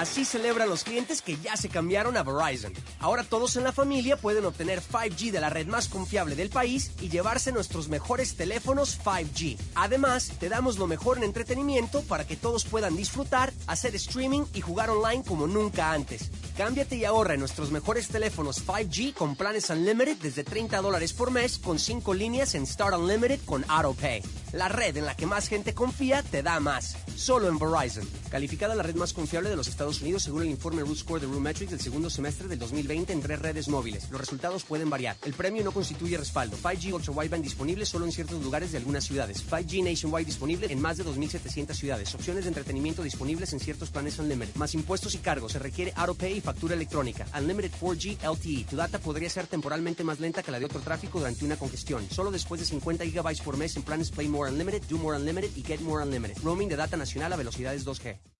[0.00, 2.72] Así celebran los clientes que ya se cambiaron a Verizon.
[3.00, 6.92] Ahora todos en la familia pueden obtener 5G de la red más confiable del país
[7.02, 9.58] y llevarse nuestros mejores teléfonos 5G.
[9.74, 14.62] Además, te damos lo mejor en entretenimiento para que todos puedan disfrutar, hacer streaming y
[14.62, 16.30] jugar online como nunca antes.
[16.56, 21.30] Cámbiate y ahorra en nuestros mejores teléfonos 5G con planes Unlimited desde 30 dólares por
[21.30, 24.22] mes con 5 líneas en Start Unlimited con AutoPay.
[24.52, 26.96] La red en la que más gente confía te da más.
[27.16, 28.08] Solo en Verizon.
[28.30, 31.26] Calificada la red más confiable de los Estados Unidos según el informe Root Score de
[31.26, 34.08] Metrics del segundo semestre del 2020 en tres redes móviles.
[34.10, 35.16] Los resultados pueden variar.
[35.24, 36.56] El premio no constituye respaldo.
[36.56, 39.44] 5G Ultra Wideband disponible solo en ciertos lugares de algunas ciudades.
[39.50, 42.14] 5G Nationwide disponible en más de 2.700 ciudades.
[42.14, 44.54] Opciones de entretenimiento disponibles en ciertos planes Unlimited.
[44.54, 45.52] Más impuestos y cargos.
[45.52, 47.26] Se requiere AutoPay y factura electrónica.
[47.36, 48.66] Unlimited 4G LTE.
[48.70, 52.06] Tu data podría ser temporalmente más lenta que la de otro tráfico durante una congestión.
[52.10, 55.50] Solo después de 50 GB por mes en planes Play More Unlimited, Do More Unlimited
[55.56, 56.38] y Get More Unlimited.
[56.42, 58.39] Roaming de data nacional a velocidades 2G.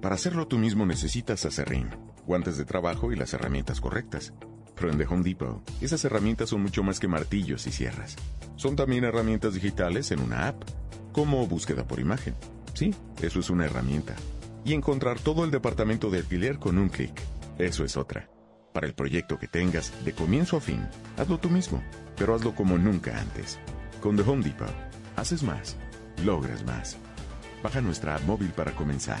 [0.00, 1.90] Para hacerlo tú mismo necesitas acerrín,
[2.26, 4.32] guantes de trabajo y las herramientas correctas.
[4.74, 8.16] Pero en The Home Depot, esas herramientas son mucho más que martillos y sierras.
[8.56, 10.62] Son también herramientas digitales en una app,
[11.12, 12.34] como búsqueda por imagen.
[12.72, 14.16] Sí, eso es una herramienta.
[14.64, 17.12] Y encontrar todo el departamento de alquiler con un clic.
[17.58, 18.30] Eso es otra.
[18.72, 20.86] Para el proyecto que tengas, de comienzo a fin,
[21.18, 21.82] hazlo tú mismo,
[22.16, 23.58] pero hazlo como nunca antes.
[24.00, 24.72] Con The Home Depot,
[25.16, 25.76] haces más,
[26.24, 26.96] logras más.
[27.62, 29.20] Baja nuestra app móvil para comenzar.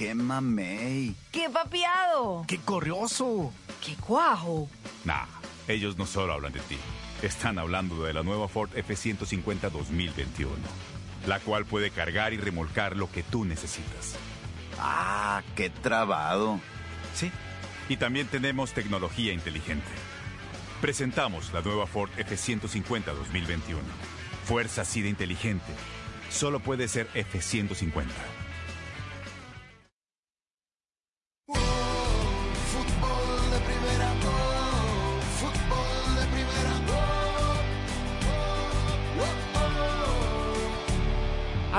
[0.00, 1.14] ¡Qué mamey!
[1.30, 2.46] ¡Qué papiado!
[2.48, 3.52] ¡Qué corrioso!
[3.84, 4.66] ¡Qué cuajo!
[5.04, 5.26] Nah,
[5.68, 6.78] ellos no solo hablan de ti.
[7.20, 10.52] Están hablando de la nueva Ford F-150 2021,
[11.26, 14.16] la cual puede cargar y remolcar lo que tú necesitas.
[14.78, 16.60] ¡Ah, qué trabado!
[17.14, 17.30] Sí,
[17.90, 19.90] y también tenemos tecnología inteligente.
[20.80, 23.82] Presentamos la nueva Ford F-150 2021.
[24.46, 25.74] Fuerza así de inteligente.
[26.30, 28.06] Solo puede ser F-150.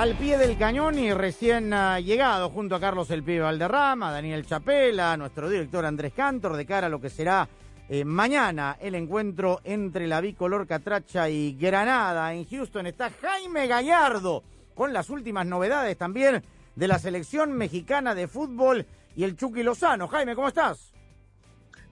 [0.02, 4.44] Al pie del cañón y recién ah, llegado junto a Carlos El Pibe Valderrama, Daniel
[4.44, 7.48] Chapela, nuestro director Andrés Cantor, de cara a lo que será
[7.88, 12.34] eh, mañana el encuentro entre la bicolor Catracha y Granada.
[12.34, 14.42] En Houston está Jaime Gallardo
[14.74, 16.42] con las últimas novedades también
[16.74, 18.84] de la selección mexicana de fútbol
[19.14, 20.08] y el Chucky Lozano.
[20.08, 20.92] Jaime, ¿cómo estás?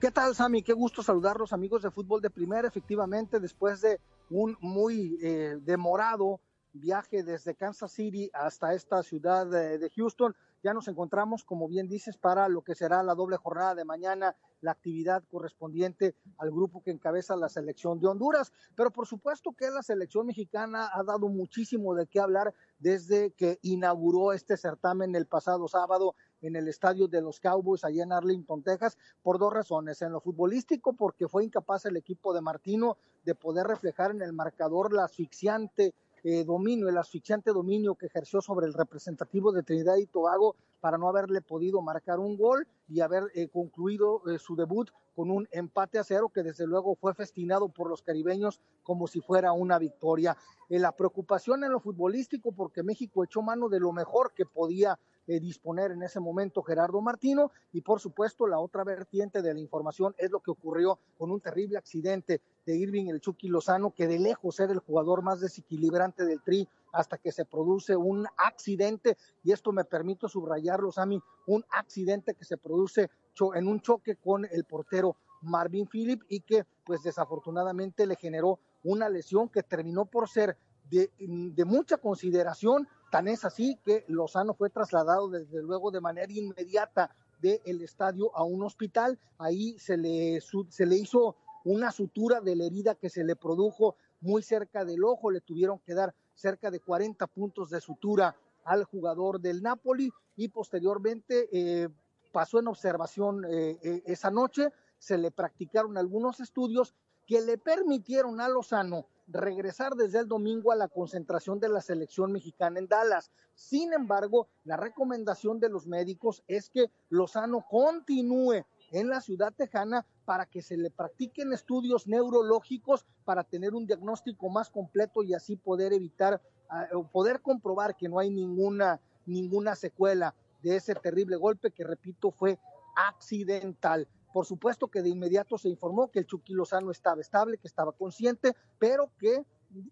[0.01, 0.65] ¿Qué tal, Sammy?
[0.65, 2.67] Qué gusto saludarlos, amigos de fútbol de primera.
[2.67, 4.01] Efectivamente, después de
[4.31, 6.41] un muy eh, demorado
[6.73, 12.19] viaje desde Kansas City hasta esta ciudad de, Houston, ya nos encontramos, como bien dices,
[12.19, 16.91] para lo que será la doble jornada de mañana, la actividad correspondiente al grupo que
[16.91, 18.53] encabeza la selección de Honduras.
[18.77, 23.59] Pero por supuesto que la selección mexicana ha dado muchísimo de qué hablar desde que
[23.63, 28.63] inauguró este certamen el pasado sábado en el estadio de los Cowboys allá en Arlington,
[28.63, 30.03] Texas, por dos razones.
[30.03, 34.33] En lo futbolístico, porque fue incapaz el equipo de Martino de poder reflejar en el
[34.33, 35.95] marcador la asfixiante
[36.25, 40.99] eh, dominio, el asfixiante dominio que ejerció sobre el representativo de Trinidad y Tobago para
[40.99, 45.49] no haberle podido marcar un gol y haber eh, concluido eh, su debut con un
[45.53, 49.79] empate a cero que desde luego fue festinado por los caribeños como si fuera una
[49.79, 50.37] victoria.
[50.69, 55.93] la preocupación en lo futbolístico porque México echó mano de lo mejor que podía disponer
[55.93, 60.31] en ese momento Gerardo Martino y por supuesto la otra vertiente de la información es
[60.31, 64.59] lo que ocurrió con un terrible accidente de Irving el Chucky Lozano que de lejos
[64.59, 69.73] era el jugador más desequilibrante del tri hasta que se produce un accidente y esto
[69.73, 73.11] me permito subrayarlo Sammy, un accidente que se produce
[73.55, 79.09] en un choque con el portero Marvin Phillip y que pues desafortunadamente le generó una
[79.09, 80.57] lesión que terminó por ser
[80.91, 86.33] de, de mucha consideración Tan es así que Lozano fue trasladado desde luego de manera
[86.33, 89.19] inmediata del estadio a un hospital.
[89.39, 93.97] Ahí se le, se le hizo una sutura de la herida que se le produjo
[94.21, 95.33] muy cerca del ojo.
[95.33, 98.35] Le tuvieron que dar cerca de 40 puntos de sutura
[98.65, 101.89] al jugador del Napoli y posteriormente eh,
[102.33, 104.73] pasó en observación eh, eh, esa noche.
[104.99, 106.95] Se le practicaron algunos estudios
[107.27, 112.33] que le permitieron a Lozano regresar desde el domingo a la concentración de la selección
[112.33, 113.31] mexicana en Dallas.
[113.55, 120.05] Sin embargo, la recomendación de los médicos es que Lozano continúe en la ciudad tejana
[120.31, 125.57] para que se le practiquen estudios neurológicos para tener un diagnóstico más completo y así
[125.57, 131.35] poder evitar ah, o poder comprobar que no hay ninguna ninguna secuela de ese terrible
[131.35, 132.61] golpe que repito fue
[132.95, 134.07] accidental.
[134.33, 137.91] Por supuesto que de inmediato se informó que el Chucky Lozano estaba estable, que estaba
[137.91, 139.45] consciente, pero que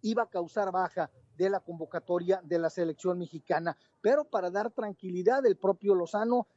[0.02, 3.78] iba a causar baja de la convocatoria de la selección mexicana.
[4.02, 6.48] Pero para dar tranquilidad, el propio Lozano,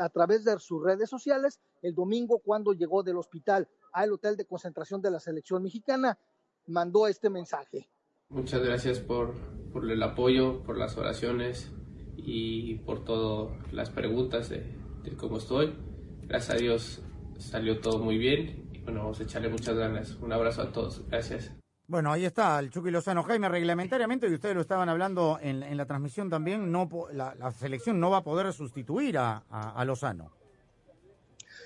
[0.00, 4.44] a través de sus redes sociales, el domingo cuando llegó del hospital al hotel de
[4.44, 6.18] concentración de la selección mexicana,
[6.66, 7.88] mandó este mensaje.
[8.28, 9.34] Muchas gracias por,
[9.72, 11.70] por el apoyo, por las oraciones
[12.16, 15.74] y por todas las preguntas de, de cómo estoy.
[16.22, 17.02] Gracias a Dios
[17.38, 20.16] salió todo muy bien y bueno, vamos a echarle muchas ganas.
[20.16, 21.06] Un abrazo a todos.
[21.08, 21.63] Gracias.
[21.86, 23.22] Bueno, ahí está el Chucky Lozano.
[23.24, 27.52] Jaime, reglamentariamente, y ustedes lo estaban hablando en, en la transmisión también, no la, la,
[27.52, 30.30] selección no va a poder sustituir a, a, a, Lozano.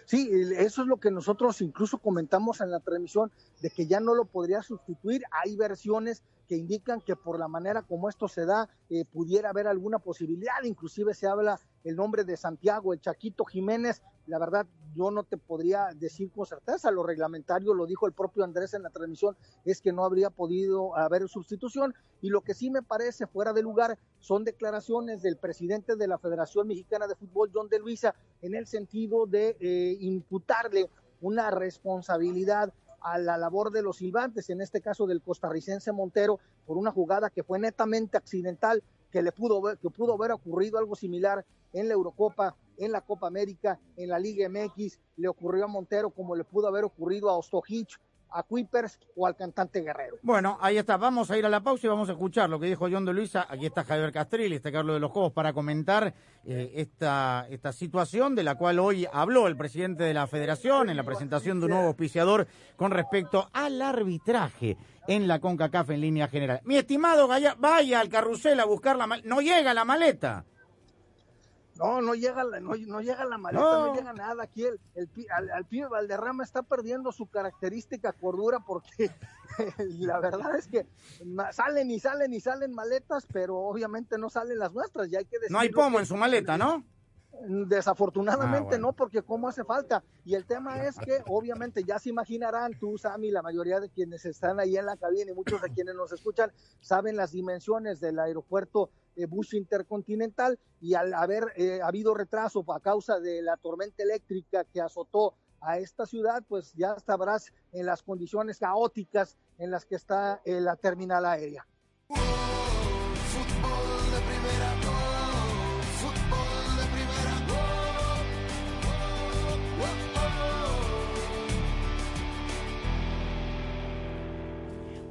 [0.07, 4.15] Sí, eso es lo que nosotros incluso comentamos en la transmisión, de que ya no
[4.15, 5.23] lo podría sustituir.
[5.31, 9.69] Hay versiones que indican que por la manera como esto se da, eh, pudiera haber
[9.69, 10.65] alguna posibilidad.
[10.65, 14.03] Inclusive se habla el nombre de Santiago, el Chaquito Jiménez.
[14.29, 16.91] La verdad, yo no te podría decir con certeza.
[16.91, 20.95] Lo reglamentario, lo dijo el propio Andrés en la transmisión, es que no habría podido
[20.95, 21.95] haber sustitución.
[22.21, 26.19] Y lo que sí me parece fuera de lugar son declaraciones del presidente de la
[26.19, 30.91] Federación Mexicana de Fútbol, John de Luisa, en el sentido de eh, imputarle
[31.23, 36.77] una responsabilidad a la labor de los silbantes, en este caso del costarricense Montero, por
[36.77, 41.47] una jugada que fue netamente accidental, que le pudo que pudo haber ocurrido algo similar
[41.73, 46.11] en la Eurocopa, en la Copa América, en la Liga MX, le ocurrió a Montero
[46.11, 47.99] como le pudo haber ocurrido a Ostojic,
[48.31, 50.17] a Kuipers o al cantante Guerrero.
[50.23, 50.97] Bueno, ahí está.
[50.97, 53.13] Vamos a ir a la pausa y vamos a escuchar lo que dijo John de
[53.13, 53.47] Luisa.
[53.49, 56.15] Aquí está Javier Castril, está Carlos de los Juegos para comentar
[56.45, 60.97] eh, esta, esta situación de la cual hoy habló el presidente de la federación en
[60.97, 64.77] la presentación de un nuevo auspiciador con respecto al arbitraje
[65.07, 66.61] en la CONCACAF en línea general.
[66.65, 69.29] Mi estimado vaya al carrusel a buscar la maleta.
[69.29, 70.45] No llega la maleta.
[71.79, 73.87] No, no llega la, no, no llega la maleta, no.
[73.87, 73.95] no.
[73.95, 74.43] llega nada.
[74.43, 79.11] Aquí el, el, al, al pibe Valderrama está perdiendo su característica cordura porque
[79.79, 80.87] la verdad es que
[81.53, 85.09] salen y salen y salen maletas, pero obviamente no salen las nuestras.
[85.09, 86.85] Ya hay que no hay pomo en su maleta, ¿no?
[87.47, 88.87] Desafortunadamente ah, bueno.
[88.89, 90.03] no, porque cómo hace falta.
[90.25, 94.25] Y el tema es que obviamente ya se imaginarán, tú, Sammy, la mayoría de quienes
[94.25, 96.51] están ahí en la cabina y muchos de quienes nos escuchan,
[96.81, 103.19] saben las dimensiones del aeropuerto eh, Intercontinental y al haber eh, habido retraso a causa
[103.19, 108.59] de la tormenta eléctrica que azotó a esta ciudad, pues ya sabrás en las condiciones
[108.59, 111.67] caóticas en las que está eh, la terminal aérea.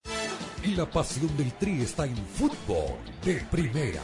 [0.63, 4.03] Y la pasión del Tri está en fútbol de primera.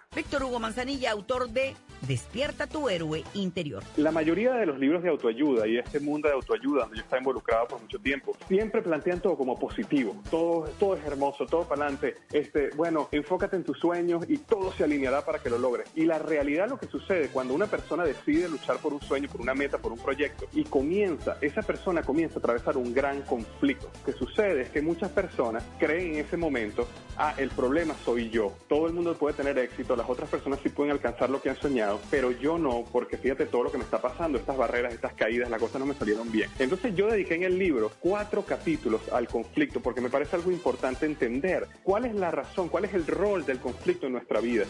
[0.13, 3.83] Víctor Hugo Manzanilla, autor de Despierta tu héroe interior.
[3.95, 7.19] La mayoría de los libros de autoayuda y este mundo de autoayuda donde yo estaba
[7.19, 10.19] involucrado por mucho tiempo, siempre plantean todo como positivo.
[10.31, 12.15] Todo, todo es hermoso, todo para adelante.
[12.31, 15.91] Este, bueno, enfócate en tus sueños y todo se alineará para que lo logres.
[15.95, 19.39] Y la realidad lo que sucede cuando una persona decide luchar por un sueño, por
[19.39, 23.91] una meta, por un proyecto y comienza, esa persona comienza a atravesar un gran conflicto.
[23.99, 26.87] Lo que sucede es que muchas personas creen en ese momento,
[27.17, 28.53] ah, el problema soy yo.
[28.67, 31.57] Todo el mundo puede tener éxito, las otras personas sí pueden alcanzar lo que han
[31.57, 35.13] soñado, pero yo no, porque fíjate todo lo que me está pasando, estas barreras, estas
[35.13, 36.49] caídas, las cosas no me salieron bien.
[36.57, 41.05] Entonces yo dediqué en el libro cuatro capítulos al conflicto, porque me parece algo importante
[41.05, 44.65] entender cuál es la razón, cuál es el rol del conflicto en nuestra vida.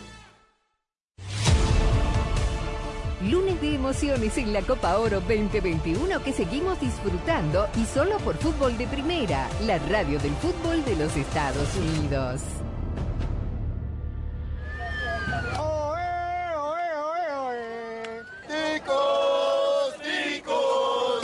[3.29, 8.77] Lunes de emociones en la Copa Oro 2021 que seguimos disfrutando y solo por Fútbol
[8.77, 12.41] de Primera, la radio del fútbol de los Estados Unidos.
[18.73, 21.21] ticos, ticos.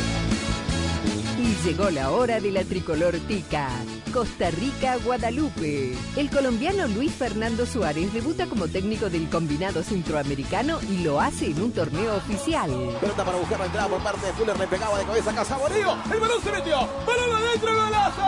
[1.38, 3.70] Y llegó la hora de la tricolor tica.
[4.14, 5.96] Costa Rica, Guadalupe.
[6.16, 11.62] El colombiano Luis Fernando Suárez debuta como técnico del combinado centroamericano y lo hace en
[11.62, 12.72] un torneo oficial.
[13.00, 15.98] Pelota para buscar la entrada por parte de Fuller, le pegaba de cabeza a Casaborío.
[16.12, 16.78] El balón se metió.
[17.06, 18.22] Balón adentro, golazo.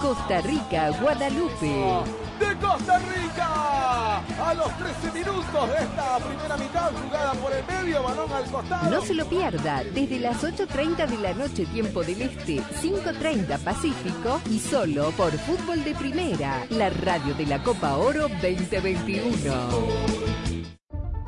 [0.00, 2.21] Costa Rica, Guadalupe.
[2.42, 4.18] De Costa Rica.
[4.18, 8.90] A los 13 minutos de esta primera mitad, jugada por el medio, balón al costado.
[8.90, 14.40] No se lo pierda, desde las 8.30 de la noche, tiempo del Este, 5.30 Pacífico
[14.50, 19.32] y solo por Fútbol de Primera, la radio de la Copa Oro 2021.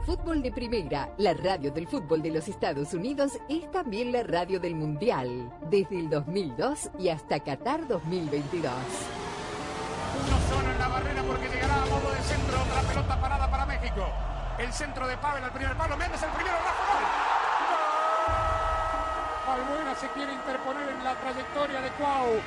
[0.05, 4.59] Fútbol de Primera, la radio del fútbol de los Estados Unidos, es también la radio
[4.59, 8.73] del Mundial, desde el 2002 y hasta Qatar 2022.
[10.15, 12.59] Uno solo en la barrera porque llegará a modo de centro.
[12.75, 14.09] La pelota parada para México.
[14.59, 15.97] El centro de Pavel al primer palo.
[15.97, 16.57] Méndez el primero.
[16.57, 17.05] Rafa gol.
[19.55, 22.41] Albuena se quiere interponer en la trayectoria de Cuau.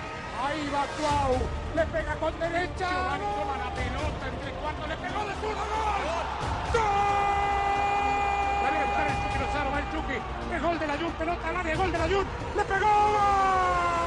[0.43, 1.37] Ahí va Cuau.
[1.75, 2.89] Le pega con derecha.
[2.89, 4.87] Giovanni toma la pelota entre cuartos.
[4.87, 5.63] Le pegó de zurdo.
[5.67, 6.25] ¡Gol!
[6.73, 7.17] ¡Gol!
[9.07, 9.71] El Chucky Lozano.
[9.71, 10.17] Va el Chucky.
[10.55, 11.11] Es gol de la Jun.
[11.13, 11.75] Pelota al área.
[11.75, 12.25] Gol de la Jun.
[12.55, 12.87] Le pegó.
[12.87, 14.06] ¡Gol!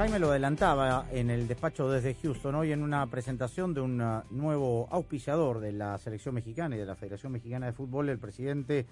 [0.00, 4.22] Jaime lo adelantaba en el despacho desde Houston, hoy en una presentación de un uh,
[4.30, 8.86] nuevo auspiciador de la selección mexicana y de la Federación Mexicana de Fútbol, el presidente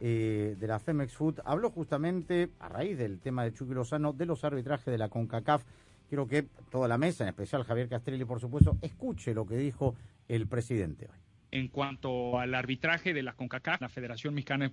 [0.00, 4.24] eh, de la Femex Food habló justamente, a raíz del tema de Chucky Lozano, de
[4.24, 5.64] los arbitrajes de la CONCACAF.
[6.08, 9.96] Quiero que toda la mesa, en especial Javier Castrelli, por supuesto, escuche lo que dijo
[10.28, 11.18] el presidente hoy.
[11.50, 14.72] En cuanto al arbitraje de la CONCACAF, la Federación Mexicana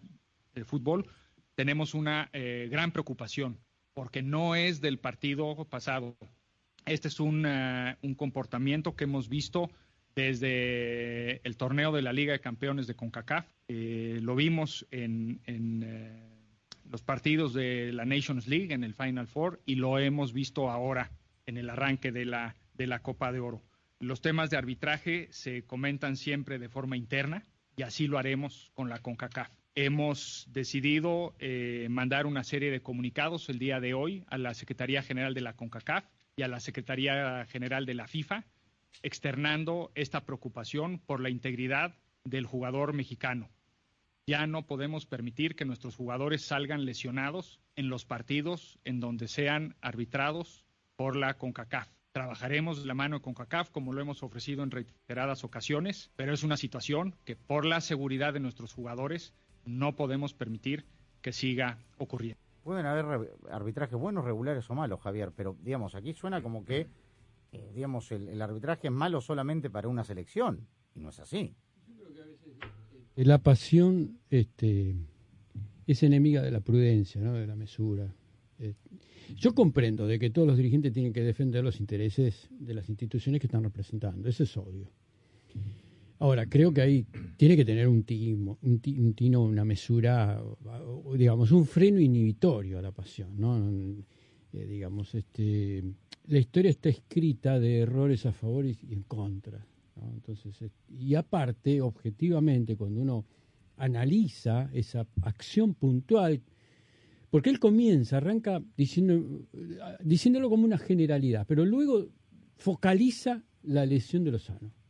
[0.55, 1.05] de Fútbol,
[1.53, 3.59] tenemos una eh, gran preocupación
[3.93, 6.15] porque no es del partido pasado.
[6.85, 9.69] Este es un, uh, un, comportamiento que hemos visto
[10.15, 13.45] desde el torneo de la Liga de Campeones de CONCACAF.
[13.67, 16.31] Eh, lo vimos en, en eh,
[16.89, 21.11] los partidos de la Nations League, en el Final Four, y lo hemos visto ahora
[21.45, 23.61] en el arranque de la, de la Copa de Oro.
[23.99, 28.89] Los temas de arbitraje se comentan siempre de forma interna y así lo haremos con
[28.89, 29.60] la CONCACAF.
[29.73, 35.01] Hemos decidido eh, mandar una serie de comunicados el día de hoy a la Secretaría
[35.01, 36.03] General de la CONCACAF
[36.35, 38.43] y a la Secretaría General de la FIFA,
[39.01, 41.95] externando esta preocupación por la integridad
[42.25, 43.49] del jugador mexicano.
[44.27, 49.77] Ya no podemos permitir que nuestros jugadores salgan lesionados en los partidos en donde sean
[49.79, 50.65] arbitrados
[50.97, 51.87] por la CONCACAF.
[52.11, 56.43] Trabajaremos de la mano con CONCACAF como lo hemos ofrecido en reiteradas ocasiones, pero es
[56.43, 59.33] una situación que por la seguridad de nuestros jugadores
[59.65, 60.85] no podemos permitir
[61.21, 62.39] que siga ocurriendo.
[62.63, 66.87] Pueden haber arbitrajes buenos, regulares o malos, Javier, pero digamos, aquí suena como que
[67.51, 71.53] eh, digamos, el, el, arbitraje es malo solamente para una selección, y no es así.
[73.15, 74.95] La pasión este,
[75.85, 77.33] es enemiga de la prudencia, ¿no?
[77.33, 78.15] de la mesura.
[78.57, 78.73] Eh,
[79.35, 83.41] yo comprendo de que todos los dirigentes tienen que defender los intereses de las instituciones
[83.41, 84.89] que están representando, eso es obvio.
[86.21, 88.79] Ahora, creo que ahí tiene que tener un timo, un,
[89.15, 90.39] tino, una mesura,
[91.15, 93.57] digamos, un freno inhibitorio a la pasión, ¿no?
[94.53, 95.83] Eh, digamos, este,
[96.27, 99.65] la historia está escrita de errores a favor y en contra.
[100.13, 103.25] Entonces, y aparte, objetivamente, cuando uno
[103.77, 106.39] analiza esa acción puntual,
[107.31, 109.47] porque él comienza, arranca diciendo,
[110.03, 112.09] diciéndolo como una generalidad, pero luego
[112.57, 114.80] focaliza la lesión de Lozano.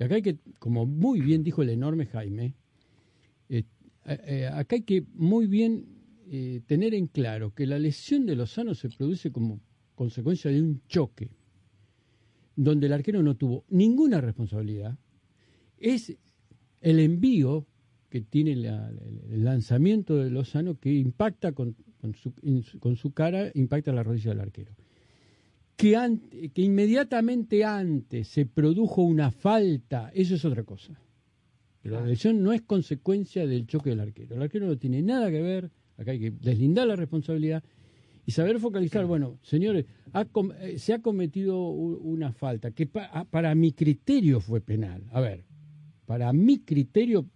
[0.00, 2.54] Y acá hay que, como muy bien dijo el enorme Jaime,
[3.50, 3.64] eh,
[4.06, 5.84] eh, acá hay que muy bien
[6.30, 9.60] eh, tener en claro que la lesión de Lozano se produce como
[9.94, 11.28] consecuencia de un choque,
[12.56, 14.96] donde el arquero no tuvo ninguna responsabilidad,
[15.76, 16.16] es
[16.80, 17.66] el envío
[18.08, 21.76] que tiene el lanzamiento de Lozano que impacta con,
[22.14, 22.32] su,
[22.78, 24.72] con, su, cara, impacta la rodilla del arquero.
[25.80, 31.00] Que, inmediatamente antes se produjo una falta, eso es otra cosa.
[31.82, 34.36] Pero la lesión no es consecuencia del choque del arquero.
[34.36, 37.64] El arquero no tiene nada que ver, acá hay que deslindar la responsabilidad
[38.26, 40.26] y saber focalizar, bueno, señores, ha,
[40.76, 45.02] se ha cometido una falta que pa, para mi criterio fue penal.
[45.10, 45.44] A ver,
[46.04, 47.26] para mi criterio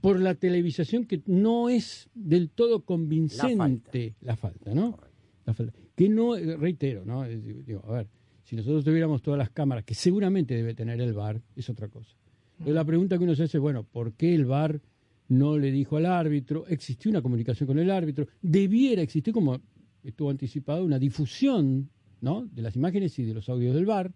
[0.00, 4.98] por la televisación que no es del todo convincente la falta, ¿no?
[5.44, 5.78] La falta.
[6.00, 7.24] Que no, eh, reitero, ¿no?
[7.24, 8.08] Digo, a ver,
[8.42, 12.16] si nosotros tuviéramos todas las cámaras, que seguramente debe tener el VAR, es otra cosa.
[12.52, 14.80] Entonces, la pregunta que uno se hace es, bueno, ¿por qué el VAR
[15.28, 16.66] no le dijo al árbitro?
[16.68, 18.28] ¿Existió una comunicación con el árbitro?
[18.40, 19.60] Debiera existir, como
[20.02, 21.90] estuvo anticipado, una difusión
[22.22, 22.46] ¿no?
[22.46, 24.10] de las imágenes y de los audios del VAR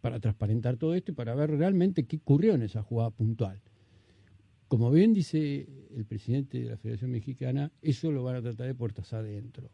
[0.00, 3.60] para transparentar todo esto y para ver realmente qué ocurrió en esa jugada puntual.
[4.66, 8.74] Como bien dice el presidente de la Federación Mexicana, eso lo van a tratar de
[8.74, 9.70] puertas adentro.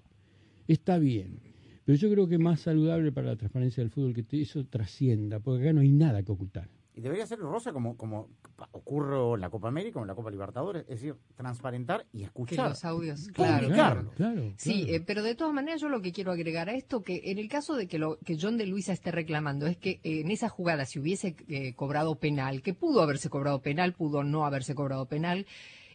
[0.69, 1.41] Está bien,
[1.85, 5.41] pero yo creo que más saludable para la transparencia del fútbol que te- eso trascienda,
[5.41, 6.69] porque acá no hay nada que ocultar.
[6.93, 8.29] Y debería ser rosa como, como
[8.73, 12.25] ocurre en la Copa América o en la Copa Libertadores, es decir, transparentar y Que
[12.25, 12.69] escuchar.
[12.69, 13.63] los audios, claro.
[13.69, 14.53] comunicarlo.
[14.59, 17.39] Sí, eh, pero de todas maneras yo lo que quiero agregar a esto, que en
[17.39, 20.31] el caso de que, lo, que John de Luisa esté reclamando, es que eh, en
[20.31, 24.75] esa jugada si hubiese eh, cobrado penal, que pudo haberse cobrado penal, pudo no haberse
[24.75, 25.47] cobrado penal,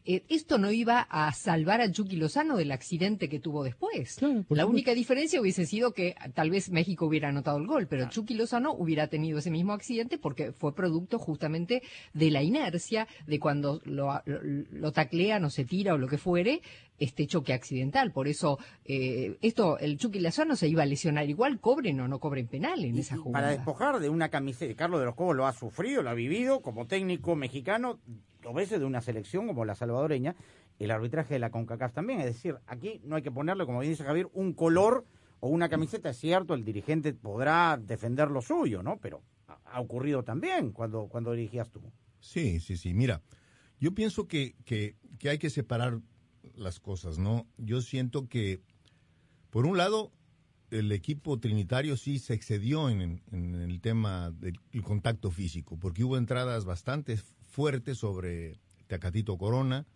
[0.05, 4.19] eh, esto no iba a salvar a Chucky Lozano del accidente que tuvo después.
[4.49, 8.35] La única diferencia hubiese sido que tal vez México hubiera anotado el gol, pero Chucky
[8.35, 11.81] Lozano hubiera tenido ese mismo accidente porque fue producto justamente
[12.13, 14.39] de la inercia, de cuando lo, lo,
[14.71, 16.61] lo taclean o se tira o lo que fuere,
[16.99, 18.11] este choque accidental.
[18.11, 22.19] Por eso, eh, esto, el Chucky Lozano se iba a lesionar igual, cobren o no
[22.19, 23.49] cobren penal en esa Para jugada.
[23.49, 26.87] despojar de una camiseta, Carlos de los Cobos lo ha sufrido, lo ha vivido como
[26.87, 27.99] técnico mexicano,
[28.45, 30.35] dos veces de una selección como la salvadoreña,
[30.77, 32.19] el arbitraje de la CONCACAF también.
[32.19, 35.03] Es decir, aquí no hay que ponerle, como bien dice Javier, un color
[35.39, 36.11] o una camiseta.
[36.11, 38.97] Es cierto, el dirigente podrá defender lo suyo, ¿no?
[38.97, 41.81] Pero ha- ocurrido también cuando, cuando dirigías tú.
[42.19, 42.93] Sí, sí, sí.
[42.93, 43.21] Mira,
[43.79, 44.95] yo pienso que, que,
[45.27, 45.99] hay que separar
[46.55, 47.47] las cosas, ¿no?
[47.57, 48.61] Yo siento que,
[49.49, 50.11] por un lado,
[50.69, 56.03] el equipo trinitario sí se excedió en, en el tema del el contacto físico, porque
[56.03, 57.17] hubo entradas bastante
[57.55, 59.87] fuertes sobre Tecatito Corona.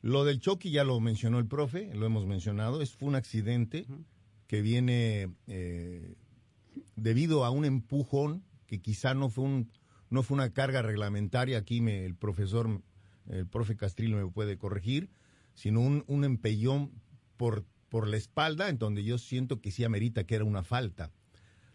[0.00, 3.86] Lo del Chucky ya lo mencionó el profe, lo hemos mencionado, es, fue un accidente
[4.46, 6.14] que viene eh,
[6.96, 9.70] debido a un empujón que quizá no fue un
[10.08, 11.58] no fue una carga reglamentaria.
[11.58, 12.82] Aquí me, el profesor
[13.28, 15.10] el profe Castrillo me puede corregir
[15.54, 16.92] sino un, un empellón
[17.36, 21.12] por por la espalda en donde yo siento que sí amerita que era una falta.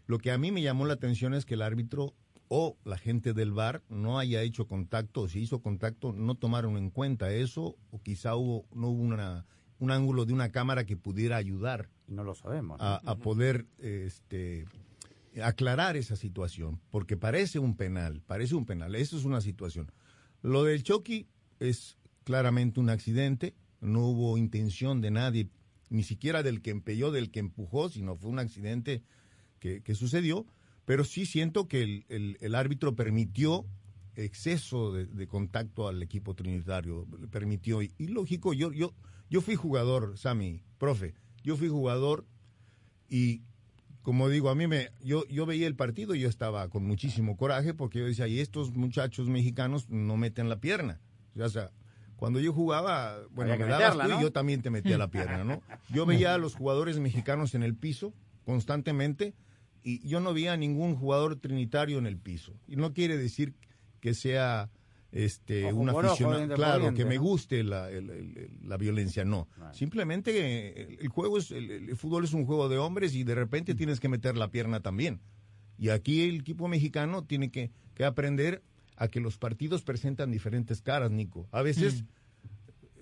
[0.06, 2.14] Lo que a mí me llamó la atención es que el árbitro
[2.52, 6.76] o la gente del bar no haya hecho contacto o si hizo contacto no tomaron
[6.76, 9.46] en cuenta eso o quizá hubo no hubo una
[9.78, 12.78] un ángulo de una cámara que pudiera ayudar no lo sabemos.
[12.78, 12.84] ¿no?
[12.84, 14.66] a, a poder este,
[15.42, 19.92] aclarar esa situación, porque parece un penal, parece un penal, eso es una situación.
[20.42, 21.28] Lo del Chucky
[21.60, 25.48] es claramente un accidente, no hubo intención de nadie,
[25.88, 29.02] ni siquiera del que empelló, del que empujó, sino fue un accidente
[29.60, 30.46] que, que sucedió,
[30.90, 33.64] pero sí siento que el, el- el árbitro permitió
[34.16, 38.92] exceso de, de contacto al equipo trinitario, permitió, y, y lógico, yo, yo,
[39.30, 41.14] yo fui jugador, Sammy, profe,
[41.44, 42.26] yo fui jugador
[43.08, 43.42] y
[44.02, 47.36] como digo, a mí me, yo, yo veía el partido y yo estaba con muchísimo
[47.36, 51.00] coraje porque yo decía, y estos muchachos mexicanos no meten la pierna.
[51.38, 51.70] O sea,
[52.16, 55.44] cuando yo jugaba, bueno, me dabas meterla, tú y yo también te metía la pierna,
[55.44, 55.62] ¿no?
[55.94, 58.12] Yo veía a los jugadores mexicanos en el piso
[58.44, 59.34] constantemente
[59.82, 62.54] y yo no veía a ningún jugador trinitario en el piso.
[62.68, 63.54] Y no quiere decir
[64.00, 64.70] que sea
[65.12, 69.48] este un aficionado, claro, que me guste la, el- el- la violencia, no.
[69.74, 73.74] Simplemente el juego es, el, el fútbol es un juego de hombres y de repente
[73.74, 75.20] tienes que meter la pierna también.
[75.78, 78.62] Y aquí el equipo mexicano tiene que, que aprender
[78.96, 81.48] a que los partidos presentan diferentes caras, Nico.
[81.52, 82.04] A veces,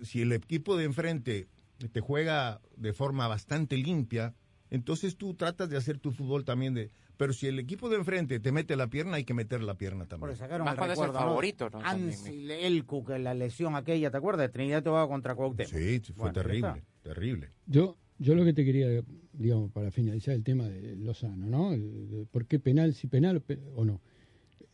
[0.02, 1.48] si el equipo de enfrente
[1.92, 4.34] te juega de forma bastante limpia,
[4.70, 6.90] entonces tú tratas de hacer tu fútbol también de...
[7.16, 10.06] Pero si el equipo de enfrente te mete la pierna, hay que meter la pierna
[10.06, 10.36] también.
[10.36, 11.80] Sacaron Más el cuando es el recuerdo, favorito, ¿no?
[11.80, 14.46] Ansel Elcu, que la lesión aquella, ¿te acuerdas?
[14.46, 15.72] De Trinidad y Tobago contra Cuauhtémoc.
[15.72, 17.50] Sí, fue Bueno, terrible, terrible.
[17.66, 19.02] Yo, yo lo que te quería,
[19.32, 21.72] digamos, para finalizar el tema de Lozano, ¿no?
[21.72, 24.00] El- de ¿Por qué penal, si penal o pe- o no?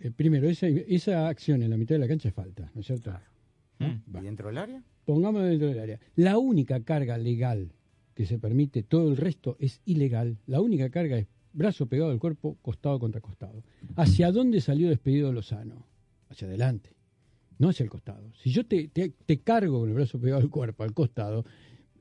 [0.01, 2.87] Eh, primero, esa, esa acción en la mitad de la cancha es falta, ¿no es
[2.87, 3.11] cierto?
[3.79, 4.03] ¿No?
[4.21, 4.83] ¿Y dentro del área?
[5.07, 6.01] Pongámoslo dentro del área.
[6.15, 7.73] La única carga legal
[8.15, 10.39] que se permite, todo el resto es ilegal.
[10.47, 13.63] La única carga es brazo pegado al cuerpo, costado contra costado.
[13.97, 15.87] ¿Hacia dónde salió despedido Lozano?
[16.29, 16.91] Hacia adelante,
[17.59, 18.33] no hacia el costado.
[18.35, 21.45] Si yo te, te, cargo con el brazo pegado al cuerpo, al costado,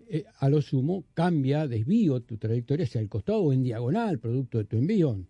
[0.08, 4.58] eh, a lo sumo cambia, desvío tu trayectoria hacia el costado o en diagonal, producto
[4.58, 5.28] de tu envión.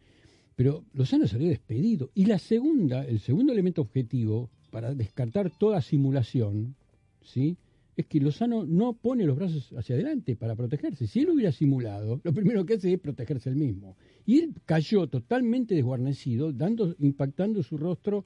[0.56, 2.12] Pero Lozano salió despedido.
[2.14, 6.76] Y la segunda, el segundo elemento objetivo para descartar toda simulación,
[7.22, 7.58] ¿sí?
[7.96, 11.06] Es que Lozano no pone los brazos hacia adelante para protegerse.
[11.08, 13.96] Si él hubiera simulado, lo primero que hace es protegerse él mismo.
[14.26, 18.26] Y él cayó totalmente desguarnecido, dando, impactando su rostro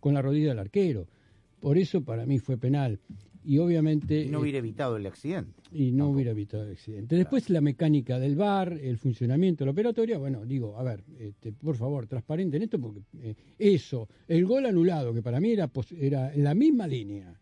[0.00, 1.06] con la rodilla del arquero.
[1.60, 2.98] Por eso para mí fue penal.
[3.46, 4.26] Y obviamente...
[4.30, 5.52] No hubiera evitado el accidente.
[5.70, 7.14] Y no hubiera evitado el accidente.
[7.14, 11.52] Después la mecánica del bar, el funcionamiento de la operatoria, bueno, digo, a ver, este,
[11.52, 15.68] por favor, transparente en esto, porque eh, eso, el gol anulado, que para mí era,
[15.68, 17.38] pos- era en la misma línea,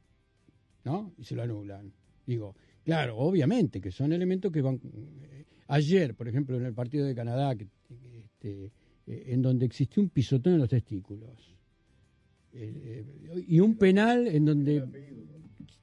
[0.85, 1.12] ¿no?
[1.18, 1.93] Y se lo anulan.
[2.26, 2.55] Digo,
[2.85, 4.80] claro, obviamente que son elementos que van...
[4.85, 7.66] eh, ayer, por ejemplo, en el partido de Canadá, que,
[8.18, 8.72] este,
[9.07, 11.57] eh, en donde existió un pisotón en los testículos,
[12.53, 13.05] eh,
[13.49, 14.85] y un penal en donde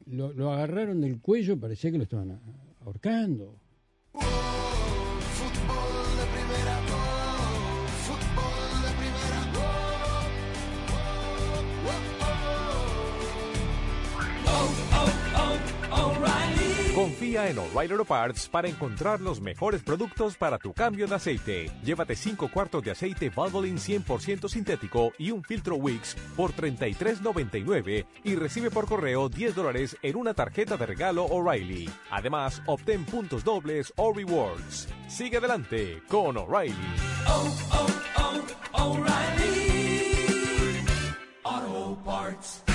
[0.06, 2.40] lo, agarraron del cuello, parecía que lo estaban
[2.82, 3.60] ahorcando.
[16.96, 21.72] Confía en O'Reilly Auto Parts para encontrar los mejores productos para tu cambio de aceite.
[21.84, 28.36] Llévate 5 cuartos de aceite Valvoline 100% sintético y un filtro Wix por $33.99 y
[28.36, 31.90] recibe por correo 10 dólares en una tarjeta de regalo O'Reilly.
[32.10, 34.88] Además, obtén puntos dobles o rewards.
[35.08, 36.76] Sigue adelante con O'Reilly.
[41.44, 42.69] Auto Parts.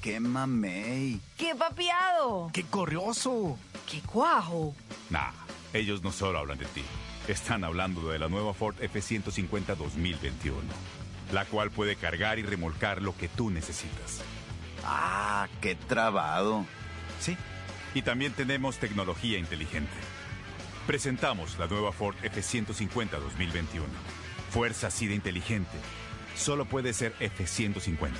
[0.00, 1.20] ¡Qué mamey!
[1.36, 2.50] ¡Qué papiado!
[2.54, 3.58] ¡Qué corrioso!
[3.86, 4.74] ¡Qué cuajo!
[5.10, 5.32] Nah,
[5.74, 6.82] ellos no solo hablan de ti.
[7.28, 10.56] Están hablando de la nueva Ford F-150 2021,
[11.32, 14.22] la cual puede cargar y remolcar lo que tú necesitas.
[14.86, 16.64] ¡Ah, qué trabado!
[17.20, 17.36] Sí,
[17.94, 19.92] y también tenemos tecnología inteligente.
[20.86, 23.86] Presentamos la nueva Ford F-150 2021.
[24.50, 25.76] Fuerza así de inteligente.
[26.36, 28.12] Solo puede ser F-150.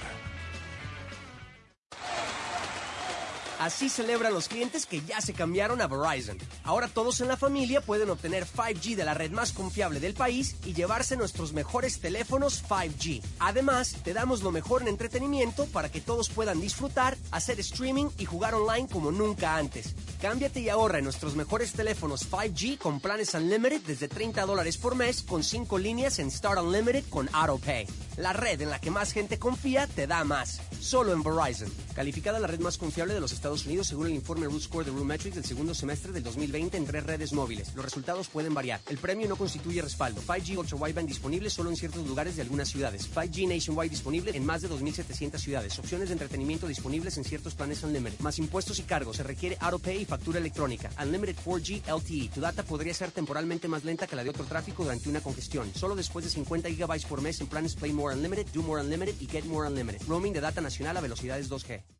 [3.61, 6.39] Así celebran los clientes que ya se cambiaron a Verizon.
[6.65, 10.57] Ahora todos en la familia pueden obtener 5G de la red más confiable del país
[10.65, 13.23] y llevarse nuestros mejores teléfonos 5G.
[13.39, 18.25] Además, te damos lo mejor en entretenimiento para que todos puedan disfrutar, hacer streaming y
[18.25, 19.95] jugar online como nunca antes.
[20.23, 24.95] Cámbiate y ahorra en nuestros mejores teléfonos 5G con planes Unlimited desde 30 dólares por
[24.95, 27.87] mes con 5 líneas en Start Unlimited con AutoPay.
[28.17, 30.63] La red en la que más gente confía te da más.
[30.81, 31.71] Solo en Verizon.
[31.95, 35.35] Calificada la red más confiable de los Estados Según el informe Root Score de Metrics
[35.35, 37.75] del segundo semestre del 2020 en tres redes móviles.
[37.75, 38.81] Los resultados pueden variar.
[38.89, 40.23] El premio no constituye respaldo.
[40.23, 43.11] 5G Ultra Wideband disponible solo en ciertos lugares de algunas ciudades.
[43.13, 45.79] 5G Nationwide disponible en más de 2.700 ciudades.
[45.81, 48.21] Opciones de entretenimiento disponibles en ciertos planes Unlimited.
[48.21, 49.17] Más impuestos y cargos.
[49.17, 50.91] Se requiere AutoPay y factura electrónica.
[51.03, 52.31] Unlimited 4G LTE.
[52.33, 55.73] Tu data podría ser temporalmente más lenta que la de otro tráfico durante una congestión.
[55.75, 59.15] Solo después de 50 GB por mes en planes Play More Unlimited, Do More Unlimited
[59.21, 60.07] y Get More Unlimited.
[60.07, 62.00] Roaming de data nacional a velocidades 2G.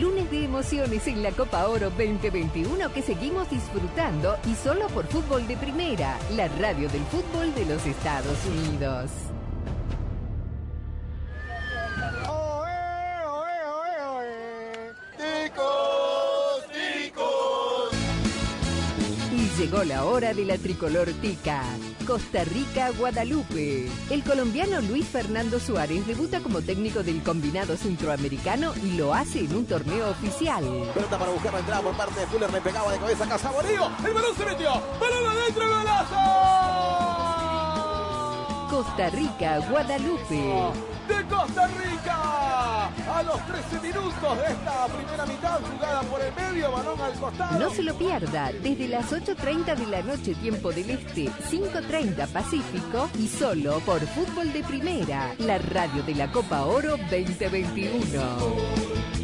[0.00, 5.46] Lunes de emociones en la Copa Oro 2021 que seguimos disfrutando y solo por Fútbol
[5.46, 9.10] de Primera, la radio del fútbol de los Estados Unidos.
[19.74, 21.62] Llegó la hora de la tricolor tica.
[22.06, 23.88] Costa Rica, Guadalupe.
[24.10, 29.56] El colombiano Luis Fernando Suárez debuta como técnico del combinado centroamericano y lo hace en
[29.56, 30.64] un torneo oficial.
[30.94, 32.52] Pelota para buscar la entrada por parte de Fuller.
[32.52, 33.90] Le pegaba de cabeza a Casaborío.
[34.06, 34.70] El balón se metió.
[35.00, 35.68] Balón adentro.
[35.68, 36.14] ¡Golazo!
[38.70, 40.93] Costa Rica, Guadalupe.
[41.08, 42.86] De Costa Rica.
[42.86, 47.58] A los 13 minutos de esta primera mitad, jugada por el medio, balón al costado.
[47.58, 53.08] No se lo pierda, desde las 8.30 de la noche, tiempo del Este, 5.30 Pacífico
[53.18, 59.23] y solo por Fútbol de Primera, la radio de la Copa Oro 2021.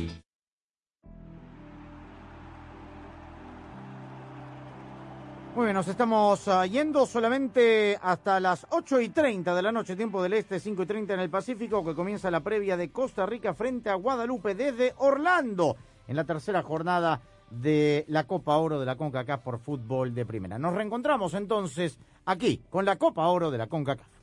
[5.61, 9.95] Muy bien, nos estamos ah, yendo solamente hasta las 8 y 30 de la noche,
[9.95, 13.27] tiempo del este, 5 y 30 en el Pacífico, que comienza la previa de Costa
[13.27, 15.77] Rica frente a Guadalupe desde Orlando,
[16.09, 20.59] en la tercera jornada de la Copa Oro de la CONCACAF por fútbol de primera.
[20.59, 24.20] Nos reencontramos entonces aquí con la Copa Oro de la CONCACAF.